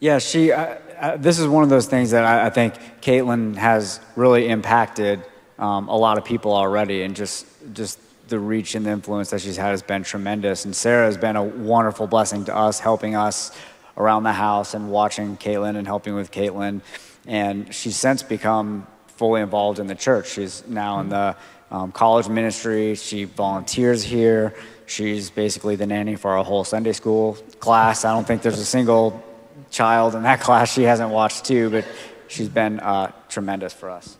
Yeah, 0.00 0.18
she. 0.18 0.52
Uh, 0.52 0.76
uh, 0.98 1.16
this 1.16 1.40
is 1.40 1.48
one 1.48 1.64
of 1.64 1.68
those 1.68 1.86
things 1.86 2.12
that 2.12 2.24
I, 2.24 2.46
I 2.46 2.50
think 2.50 2.74
Caitlin 3.00 3.56
has 3.56 3.98
really 4.14 4.48
impacted 4.48 5.24
um, 5.58 5.88
a 5.88 5.96
lot 5.96 6.16
of 6.16 6.24
people 6.24 6.52
already, 6.52 7.02
and 7.02 7.14
just 7.16 7.46
just 7.72 7.98
the 8.28 8.38
reach 8.38 8.74
and 8.74 8.86
the 8.86 8.90
influence 8.90 9.30
that 9.30 9.40
she's 9.40 9.56
had 9.56 9.70
has 9.70 9.82
been 9.82 10.02
tremendous. 10.04 10.64
And 10.64 10.74
Sarah 10.74 11.06
has 11.06 11.16
been 11.16 11.36
a 11.36 11.42
wonderful 11.42 12.06
blessing 12.06 12.44
to 12.46 12.56
us, 12.56 12.78
helping 12.78 13.14
us 13.14 13.56
around 13.96 14.22
the 14.22 14.32
house 14.32 14.74
and 14.74 14.90
watching 14.90 15.36
Caitlin 15.36 15.76
and 15.76 15.86
helping 15.86 16.14
with 16.14 16.30
Caitlin. 16.30 16.80
And 17.26 17.74
she's 17.74 17.96
since 17.96 18.22
become 18.22 18.86
fully 19.08 19.42
involved 19.42 19.78
in 19.78 19.86
the 19.86 19.94
church. 19.94 20.30
She's 20.30 20.66
now 20.66 21.00
in 21.00 21.10
the 21.10 21.36
um, 21.72 21.90
college 21.90 22.28
ministry. 22.28 22.94
She 22.94 23.24
volunteers 23.24 24.04
here. 24.04 24.54
She's 24.86 25.30
basically 25.30 25.74
the 25.74 25.86
nanny 25.86 26.16
for 26.16 26.36
our 26.36 26.44
whole 26.44 26.64
Sunday 26.64 26.92
school 26.92 27.34
class. 27.58 28.04
I 28.04 28.12
don't 28.12 28.26
think 28.26 28.42
there's 28.42 28.58
a 28.58 28.64
single 28.64 29.24
child 29.70 30.14
in 30.14 30.22
that 30.22 30.40
class 30.46 30.72
she 30.72 30.82
hasn't 30.82 31.10
watched 31.10 31.46
too, 31.46 31.70
but 31.70 31.86
she's 32.28 32.48
been 32.48 32.78
uh, 32.78 33.10
tremendous 33.28 33.72
for 33.72 33.90
us. 33.90 34.18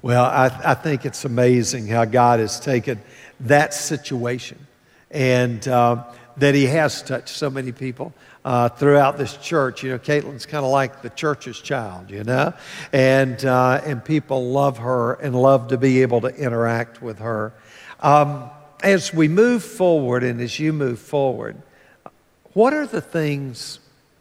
Well, 0.00 0.24
I, 0.24 0.46
I, 0.64 0.74
think 0.74 1.04
it's 1.04 1.26
amazing 1.26 1.88
how 1.88 2.06
God 2.06 2.40
has 2.40 2.58
taken 2.58 3.02
that 3.40 3.74
situation 3.74 4.66
and 5.10 5.66
uh, 5.68 6.04
that 6.38 6.54
He 6.54 6.64
has 6.66 7.02
touched 7.02 7.36
so 7.36 7.50
many 7.50 7.72
people 7.72 8.14
uh, 8.44 8.68
throughout 8.68 9.18
this 9.18 9.36
church. 9.36 9.82
You 9.82 9.90
know, 9.90 9.98
Caitlin's 9.98 10.46
kind 10.46 10.64
of 10.64 10.70
like 10.70 11.02
the 11.02 11.10
church's 11.10 11.60
child, 11.60 12.10
you 12.10 12.24
know, 12.24 12.54
and 12.92 13.44
uh, 13.44 13.80
and 13.84 14.04
people 14.04 14.50
love 14.50 14.78
her 14.78 15.14
and 15.14 15.34
love 15.34 15.68
to 15.68 15.78
be 15.78 16.02
able 16.02 16.20
to 16.22 16.28
interact 16.28 17.02
with 17.02 17.18
her. 17.18 17.52
Um, 18.00 18.50
as 18.82 19.12
we 19.12 19.28
move 19.28 19.62
forward, 19.62 20.24
and 20.24 20.40
as 20.40 20.58
you 20.58 20.72
move 20.72 20.98
forward, 20.98 21.60
what 22.54 22.72
are 22.72 22.86
the 22.86 23.00
things 23.00 23.78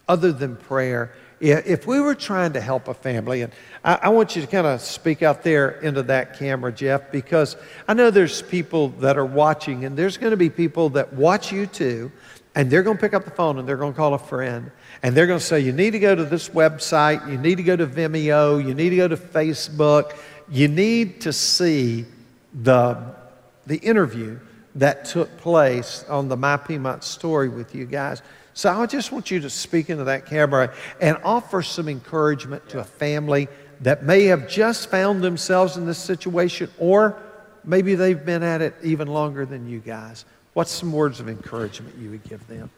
other 0.07 0.31
than 0.31 0.57
prayer? 0.57 1.13
If 1.39 1.87
we 1.87 2.01
were 2.01 2.15
trying 2.15 2.51
to 2.53 2.61
help 2.61 2.89
a 2.89 2.93
family, 2.93 3.43
and 3.43 3.53
I, 3.85 3.99
I 4.03 4.09
want 4.09 4.35
you 4.35 4.41
to 4.41 4.47
kind 4.47 4.67
of 4.67 4.81
speak 4.81 5.23
out 5.23 5.41
there 5.41 5.79
into 5.79 6.03
that 6.03 6.37
camera, 6.37 6.69
Jeff, 6.73 7.13
because 7.13 7.55
I 7.87 7.93
know 7.93 8.11
there's 8.11 8.41
people 8.41 8.89
that 8.99 9.17
are 9.17 9.25
watching, 9.25 9.85
and 9.85 9.95
there's 9.95 10.17
going 10.17 10.31
to 10.31 10.37
be 10.37 10.49
people 10.49 10.89
that 10.89 11.13
watch 11.13 11.53
you 11.53 11.65
too 11.65 12.11
and 12.59 12.69
they're 12.69 12.83
going 12.83 12.97
to 12.97 13.01
pick 13.01 13.13
up 13.13 13.23
the 13.23 13.31
phone 13.31 13.57
and 13.57 13.65
they're 13.65 13.77
going 13.77 13.93
to 13.93 13.97
call 13.97 14.13
a 14.13 14.19
friend. 14.19 14.69
And 15.01 15.15
they're 15.15 15.27
going 15.27 15.39
to 15.39 15.45
say, 15.45 15.61
You 15.61 15.71
need 15.71 15.91
to 15.91 15.99
go 15.99 16.13
to 16.13 16.25
this 16.25 16.49
website, 16.49 17.25
you 17.31 17.37
need 17.37 17.55
to 17.55 17.63
go 17.63 17.77
to 17.77 17.87
Vimeo, 17.87 18.61
you 18.61 18.73
need 18.73 18.89
to 18.89 18.97
go 18.97 19.07
to 19.07 19.15
Facebook, 19.15 20.17
you 20.49 20.67
need 20.67 21.21
to 21.21 21.31
see 21.31 22.05
the, 22.53 23.15
the 23.65 23.77
interview 23.77 24.37
that 24.75 25.05
took 25.05 25.37
place 25.37 26.03
on 26.09 26.27
the 26.27 26.35
My 26.35 26.57
Piedmont 26.57 27.05
story 27.05 27.47
with 27.47 27.73
you 27.73 27.85
guys. 27.85 28.21
So 28.53 28.69
I 28.69 28.85
just 28.87 29.13
want 29.13 29.31
you 29.31 29.39
to 29.39 29.49
speak 29.49 29.89
into 29.89 30.03
that 30.03 30.25
camera 30.25 30.73
and 30.99 31.17
offer 31.23 31.61
some 31.61 31.87
encouragement 31.87 32.67
to 32.71 32.79
a 32.79 32.83
family 32.83 33.47
that 33.79 34.03
may 34.03 34.25
have 34.25 34.49
just 34.49 34.91
found 34.91 35.21
themselves 35.21 35.77
in 35.77 35.85
this 35.85 35.97
situation, 35.97 36.69
or 36.77 37.21
maybe 37.63 37.95
they've 37.95 38.25
been 38.25 38.43
at 38.43 38.61
it 38.61 38.75
even 38.83 39.07
longer 39.07 39.45
than 39.45 39.65
you 39.65 39.79
guys. 39.79 40.25
What's 40.59 40.71
some 40.71 40.91
words 40.91 41.21
of 41.21 41.29
encouragement 41.29 41.95
you 41.97 42.09
would 42.09 42.23
give 42.25 42.45
them? 42.47 42.69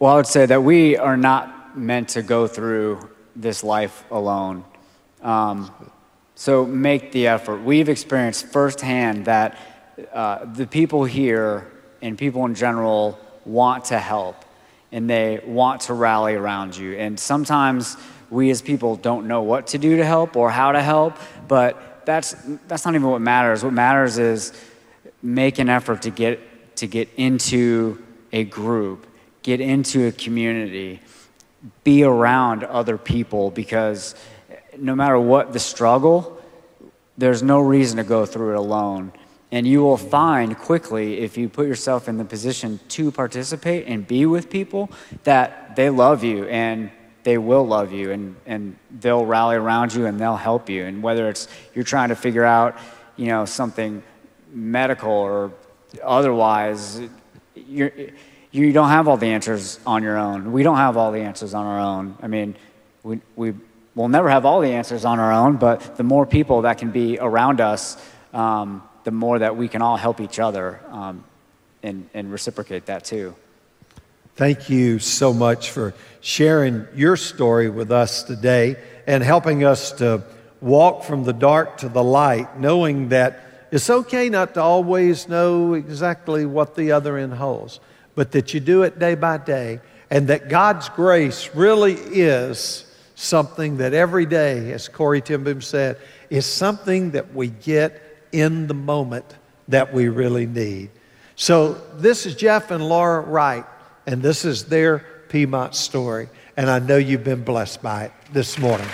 Well, 0.00 0.12
I 0.12 0.16
would 0.16 0.26
say 0.26 0.44
that 0.46 0.64
we 0.64 0.96
are 0.96 1.16
not 1.16 1.78
meant 1.78 2.08
to 2.08 2.20
go 2.20 2.48
through 2.48 3.08
this 3.36 3.62
life 3.62 4.02
alone. 4.10 4.64
Um, 5.22 5.70
So 6.34 6.66
make 6.66 7.12
the 7.12 7.28
effort. 7.28 7.62
We've 7.62 7.88
experienced 7.88 8.48
firsthand 8.48 9.26
that 9.26 9.56
uh, 10.12 10.46
the 10.46 10.66
people 10.66 11.04
here 11.04 11.70
and 12.02 12.18
people 12.18 12.44
in 12.46 12.56
general 12.56 13.20
want 13.44 13.84
to 13.84 14.00
help 14.00 14.44
and 14.90 15.08
they 15.08 15.40
want 15.46 15.82
to 15.82 15.94
rally 15.94 16.34
around 16.34 16.76
you. 16.76 16.96
And 16.96 17.20
sometimes 17.20 17.96
we 18.30 18.50
as 18.50 18.62
people 18.62 18.96
don't 18.96 19.28
know 19.28 19.42
what 19.42 19.68
to 19.68 19.78
do 19.78 19.98
to 19.98 20.04
help 20.04 20.34
or 20.34 20.50
how 20.50 20.72
to 20.72 20.82
help, 20.82 21.18
but 21.46 22.02
that's, 22.04 22.34
that's 22.66 22.84
not 22.84 22.96
even 22.96 23.06
what 23.06 23.20
matters. 23.20 23.62
What 23.62 23.74
matters 23.74 24.18
is 24.18 24.52
make 25.22 25.60
an 25.60 25.68
effort 25.68 26.02
to 26.02 26.10
get, 26.10 26.40
to 26.80 26.86
get 26.86 27.10
into 27.18 28.02
a 28.32 28.42
group, 28.42 29.06
get 29.42 29.60
into 29.60 30.06
a 30.06 30.12
community, 30.12 30.98
be 31.84 32.02
around 32.02 32.64
other 32.64 32.96
people 32.96 33.50
because 33.50 34.14
no 34.78 34.94
matter 34.94 35.20
what 35.20 35.52
the 35.52 35.58
struggle, 35.58 36.42
there's 37.18 37.42
no 37.42 37.60
reason 37.60 37.98
to 37.98 38.02
go 38.02 38.24
through 38.24 38.52
it 38.52 38.56
alone. 38.56 39.12
And 39.52 39.66
you 39.66 39.82
will 39.82 39.98
find 39.98 40.56
quickly, 40.56 41.18
if 41.18 41.36
you 41.36 41.50
put 41.50 41.66
yourself 41.66 42.08
in 42.08 42.16
the 42.16 42.24
position 42.24 42.80
to 42.88 43.12
participate 43.12 43.86
and 43.86 44.06
be 44.06 44.24
with 44.24 44.48
people, 44.48 44.90
that 45.24 45.76
they 45.76 45.90
love 45.90 46.24
you 46.24 46.46
and 46.46 46.90
they 47.24 47.36
will 47.36 47.66
love 47.66 47.92
you 47.92 48.10
and, 48.10 48.36
and 48.46 48.78
they'll 49.00 49.26
rally 49.26 49.56
around 49.56 49.92
you 49.92 50.06
and 50.06 50.18
they'll 50.18 50.36
help 50.36 50.70
you. 50.70 50.84
And 50.86 51.02
whether 51.02 51.28
it's 51.28 51.46
you're 51.74 51.84
trying 51.84 52.08
to 52.08 52.16
figure 52.16 52.44
out, 52.44 52.78
you 53.16 53.26
know, 53.26 53.44
something 53.44 54.02
medical 54.50 55.12
or 55.12 55.52
otherwise, 56.02 57.00
you're, 57.54 57.92
you 58.50 58.72
don't 58.72 58.88
have 58.88 59.08
all 59.08 59.16
the 59.16 59.28
answers 59.28 59.78
on 59.86 60.02
your 60.02 60.18
own. 60.18 60.52
We 60.52 60.62
don't 60.62 60.76
have 60.76 60.96
all 60.96 61.12
the 61.12 61.20
answers 61.20 61.54
on 61.54 61.66
our 61.66 61.78
own. 61.78 62.16
I 62.20 62.26
mean, 62.26 62.56
we, 63.02 63.20
we 63.36 63.54
will 63.94 64.08
never 64.08 64.28
have 64.28 64.44
all 64.44 64.60
the 64.60 64.72
answers 64.72 65.04
on 65.04 65.18
our 65.18 65.32
own, 65.32 65.56
but 65.56 65.96
the 65.96 66.02
more 66.02 66.26
people 66.26 66.62
that 66.62 66.78
can 66.78 66.90
be 66.90 67.18
around 67.18 67.60
us, 67.60 67.96
um, 68.32 68.82
the 69.04 69.10
more 69.10 69.38
that 69.38 69.56
we 69.56 69.68
can 69.68 69.82
all 69.82 69.96
help 69.96 70.20
each 70.20 70.38
other 70.38 70.80
um, 70.90 71.24
and, 71.82 72.08
and 72.14 72.32
reciprocate 72.32 72.86
that 72.86 73.04
too. 73.04 73.34
Thank 74.36 74.70
you 74.70 74.98
so 74.98 75.32
much 75.32 75.70
for 75.70 75.94
sharing 76.20 76.86
your 76.94 77.16
story 77.16 77.68
with 77.68 77.90
us 77.90 78.22
today 78.22 78.76
and 79.06 79.22
helping 79.22 79.64
us 79.64 79.92
to 79.92 80.24
walk 80.60 81.04
from 81.04 81.24
the 81.24 81.32
dark 81.32 81.78
to 81.78 81.88
the 81.88 82.02
light, 82.02 82.58
knowing 82.58 83.08
that 83.10 83.44
it's 83.70 83.88
okay 83.88 84.28
not 84.28 84.54
to 84.54 84.62
always 84.62 85.28
know 85.28 85.74
exactly 85.74 86.46
what 86.46 86.74
the 86.74 86.92
other 86.92 87.16
end 87.16 87.34
holds, 87.34 87.80
but 88.14 88.32
that 88.32 88.52
you 88.52 88.60
do 88.60 88.82
it 88.82 88.98
day 88.98 89.14
by 89.14 89.38
day, 89.38 89.80
and 90.10 90.28
that 90.28 90.48
God's 90.48 90.88
grace 90.88 91.50
really 91.54 91.94
is 91.94 92.86
something 93.14 93.76
that 93.76 93.94
every 93.94 94.26
day, 94.26 94.72
as 94.72 94.88
Corrie 94.88 95.20
ten 95.20 95.44
Boom 95.44 95.60
said, 95.60 95.98
is 96.30 96.46
something 96.46 97.12
that 97.12 97.34
we 97.34 97.48
get 97.48 98.02
in 98.32 98.66
the 98.66 98.74
moment 98.74 99.36
that 99.68 99.92
we 99.92 100.08
really 100.08 100.46
need. 100.46 100.90
So, 101.36 101.74
this 101.94 102.26
is 102.26 102.34
Jeff 102.34 102.70
and 102.70 102.86
Laura 102.86 103.20
Wright, 103.20 103.64
and 104.06 104.22
this 104.22 104.44
is 104.44 104.64
their 104.64 104.98
Piedmont 105.28 105.74
story. 105.74 106.28
And 106.56 106.68
I 106.68 106.80
know 106.80 106.96
you've 106.96 107.24
been 107.24 107.44
blessed 107.44 107.82
by 107.82 108.04
it 108.04 108.12
this 108.32 108.58
morning. 108.58 108.88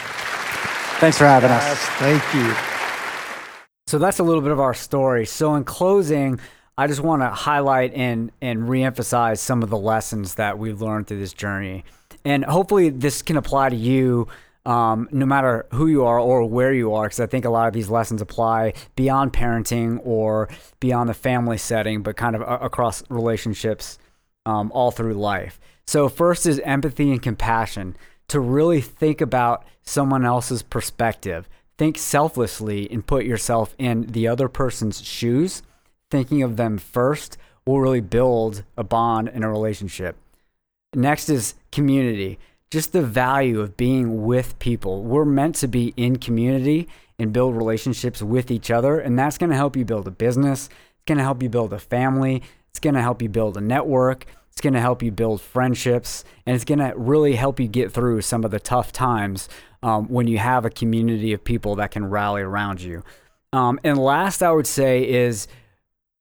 Thanks 1.01 1.19
for 1.19 1.25
having 1.25 1.51
us. 1.51 1.65
Yes, 1.65 1.79
thank 1.99 2.35
you. 2.35 2.76
So 3.89 3.99
that's 4.01 4.19
a 4.19 4.25
little 4.25 4.43
bit 4.43 4.51
of 4.51 4.59
our 4.59 4.75
story. 4.75 5.27
So 5.27 5.55
in 5.55 5.63
closing, 5.63 6.41
I 6.77 6.89
just 6.89 7.03
want 7.03 7.23
to 7.23 7.29
highlight 7.29 7.95
and 7.95 8.33
and 8.41 8.65
reemphasize 8.65 9.39
some 9.39 9.63
of 9.63 9.71
the 9.71 9.79
lessons 9.79 10.35
that 10.35 10.59
we've 10.59 10.83
learned 10.83 11.07
through 11.07 11.21
this 11.21 11.33
journey, 11.33 11.85
and 12.25 12.45
hopefully 12.45 12.91
this 12.91 13.23
can 13.23 13.37
apply 13.37 13.69
to 13.69 13.77
you. 13.77 14.27
Um, 14.65 15.09
no 15.13 15.25
matter 15.25 15.67
who 15.71 15.87
you 15.87 16.05
are 16.05 16.19
or 16.19 16.45
where 16.45 16.75
you 16.75 16.93
are, 16.95 17.05
because 17.05 17.21
I 17.21 17.27
think 17.27 17.45
a 17.45 17.51
lot 17.51 17.69
of 17.69 17.75
these 17.75 17.89
lessons 17.89 18.21
apply 18.21 18.73
beyond 18.97 19.33
parenting 19.33 20.01
or 20.03 20.49
beyond 20.81 21.09
the 21.09 21.15
family 21.15 21.57
setting, 21.57 22.03
but 22.03 22.17
kind 22.17 22.35
of 22.35 22.43
across 22.43 23.05
relationships 23.09 24.01
um, 24.45 24.73
all 24.73 24.91
through 24.91 25.15
life. 25.15 25.61
So, 25.87 26.09
first 26.09 26.47
is 26.47 26.59
empathy 26.65 27.13
and 27.13 27.23
compassion 27.23 27.97
to 28.27 28.41
really 28.41 28.81
think 28.81 29.21
about 29.21 29.65
someone 29.83 30.25
else's 30.25 30.65
perspective. 30.65 31.49
Think 31.79 31.99
selflessly 31.99 32.91
and 32.91 33.07
put 33.07 33.25
yourself 33.25 33.75
in 33.79 34.07
the 34.07 34.27
other 34.27 34.49
person's 34.49 35.05
shoes. 35.05 35.63
Thinking 36.11 36.43
of 36.43 36.57
them 36.57 36.79
first 36.79 37.37
will 37.67 37.81
really 37.81 38.01
build 38.01 38.63
a 38.77 38.85
bond 38.85 39.29
in 39.29 39.43
a 39.43 39.51
relationship. 39.51 40.17
Next 40.95 41.29
is 41.29 41.55
community. 41.73 42.39
Just 42.71 42.93
the 42.93 43.03
value 43.03 43.61
of 43.61 43.77
being 43.77 44.25
with 44.25 44.59
people. 44.59 45.03
We're 45.03 45.25
meant 45.25 45.57
to 45.57 45.69
be 45.69 45.93
in 45.97 46.17
community 46.17 46.89
and 47.19 47.33
build 47.33 47.57
relationships 47.57 48.23
with 48.23 48.51
each 48.51 48.71
other. 48.71 48.99
And 48.99 49.19
that's 49.19 49.39
going 49.39 49.51
to 49.51 49.57
help 49.57 49.77
you 49.77 49.85
build 49.85 50.09
a 50.09 50.13
business. 50.13 50.69
It's 50.69 51.05
going 51.07 51.19
to 51.19 51.25
help 51.25 51.43
you 51.43 51.49
build 51.49 51.73
a 51.73 51.79
family. 51.79 52.43
It's 52.71 52.81
going 52.81 52.95
to 52.95 53.03
help 53.03 53.21
you 53.21 53.29
build 53.29 53.57
a 53.57 53.61
network. 53.61 54.25
It's 54.51 54.61
going 54.61 54.75
to 54.75 54.81
help 54.81 55.03
you 55.03 55.13
build 55.13 55.41
friendships. 55.41 56.25
And 56.47 56.55
it's 56.55 56.65
going 56.65 56.79
to 56.79 56.95
really 56.97 57.37
help 57.37 57.61
you 57.61 57.69
get 57.69 57.93
through 57.93 58.23
some 58.23 58.45
of 58.45 58.51
the 58.51 58.61
tough 58.61 58.93
times 58.93 59.49
um, 59.87 60.09
when 60.09 60.27
you 60.27 60.37
have 60.39 60.65
a 60.65 60.71
community 60.71 61.33
of 61.33 61.45
people 61.45 61.77
that 61.77 61.93
can 61.93 62.11
rally 62.11 62.43
around 62.43 62.83
you. 62.83 63.05
Um, 63.53 63.79
and 63.85 63.97
last, 63.97 64.43
I 64.43 64.51
would 64.51 64.67
say, 64.67 65.09
is 65.09 65.47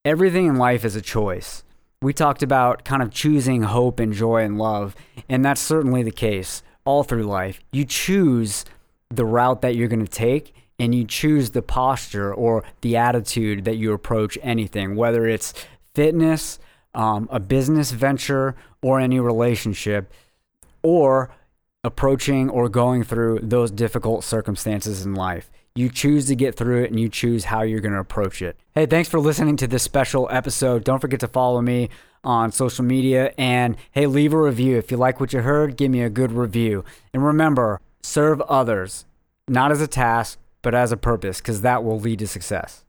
everything 0.06 0.46
in 0.46 0.58
life 0.58 0.86
is 0.86 0.96
a 0.96 1.02
choice. 1.02 1.64
We 2.00 2.14
talked 2.14 2.44
about 2.44 2.86
kind 2.86 3.02
of 3.02 3.10
choosing 3.10 3.64
hope 3.64 4.00
and 4.00 4.14
joy 4.14 4.44
and 4.44 4.60
love, 4.60 4.96
and 5.28 5.44
that's 5.44 5.60
certainly 5.60 6.04
the 6.04 6.12
case 6.12 6.62
all 6.86 7.02
through 7.02 7.24
life. 7.24 7.60
You 7.72 7.86
choose 7.86 8.66
the 9.10 9.26
route 9.26 9.64
that 9.64 9.76
you're 9.76 9.88
going 9.88 10.06
to 10.06 10.12
take, 10.12 10.54
and 10.78 10.94
you 10.94 11.04
choose 11.04 11.50
the 11.50 11.64
posture 11.64 12.32
or 12.32 12.64
the 12.82 12.96
attitude 12.96 13.66
that 13.66 13.78
you 13.78 13.94
approach 13.94 14.38
anything, 14.44 14.96
whether 14.96 15.26
it's 15.26 15.56
fitness, 15.96 16.60
um, 16.94 17.28
a 17.32 17.40
business 17.40 17.90
venture, 17.90 18.56
or 18.84 19.00
any 19.00 19.20
relationship, 19.20 20.14
or 20.84 21.32
approaching 21.86 22.50
or 22.50 22.68
going 22.68 23.04
through 23.04 23.40
those 23.44 23.70
difficult 23.70 24.24
circumstances 24.24 25.06
in 25.06 25.14
life. 25.14 25.52
You 25.76 25.90
choose 25.90 26.26
to 26.28 26.36
get 26.36 26.56
through 26.56 26.84
it 26.84 26.90
and 26.90 27.00
you 27.00 27.10
choose 27.10 27.46
how 27.46 27.62
you're 27.62 27.82
going 27.82 27.94
to 27.94 28.00
approach 28.00 28.42
it. 28.42 28.58
Hey, 28.74 28.88
thanks 28.88 29.08
for 29.08 29.20
listening 29.20 29.56
to 29.58 29.68
this 29.68 29.84
special 29.84 30.28
episode. 30.32 30.84
Don't 30.84 31.00
forget 31.00 31.20
to 31.20 31.28
follow 31.28 31.62
me 31.62 31.90
on 32.24 32.52
social 32.52 32.84
media 32.84 33.34
and 33.38 33.78
hey, 33.92 34.08
leave 34.08 34.34
a 34.34 34.42
review. 34.42 34.78
If 34.78 34.90
you 34.90 34.98
like 34.98 35.20
what 35.20 35.32
you 35.32 35.42
heard, 35.42 35.78
give 35.78 35.92
me 35.92 36.02
a 36.02 36.10
good 36.10 36.32
review. 36.32 36.84
And 37.14 37.24
remember, 37.24 37.82
serve 38.02 38.42
others, 38.42 39.06
not 39.48 39.72
as 39.72 39.82
a 39.82 39.88
task, 39.88 40.40
but 40.64 40.74
as 40.74 40.92
a 40.92 40.98
purpose, 40.98 41.40
because 41.40 41.62
that 41.62 41.84
will 41.84 42.00
lead 42.00 42.20
to 42.20 42.28
success. 42.28 42.84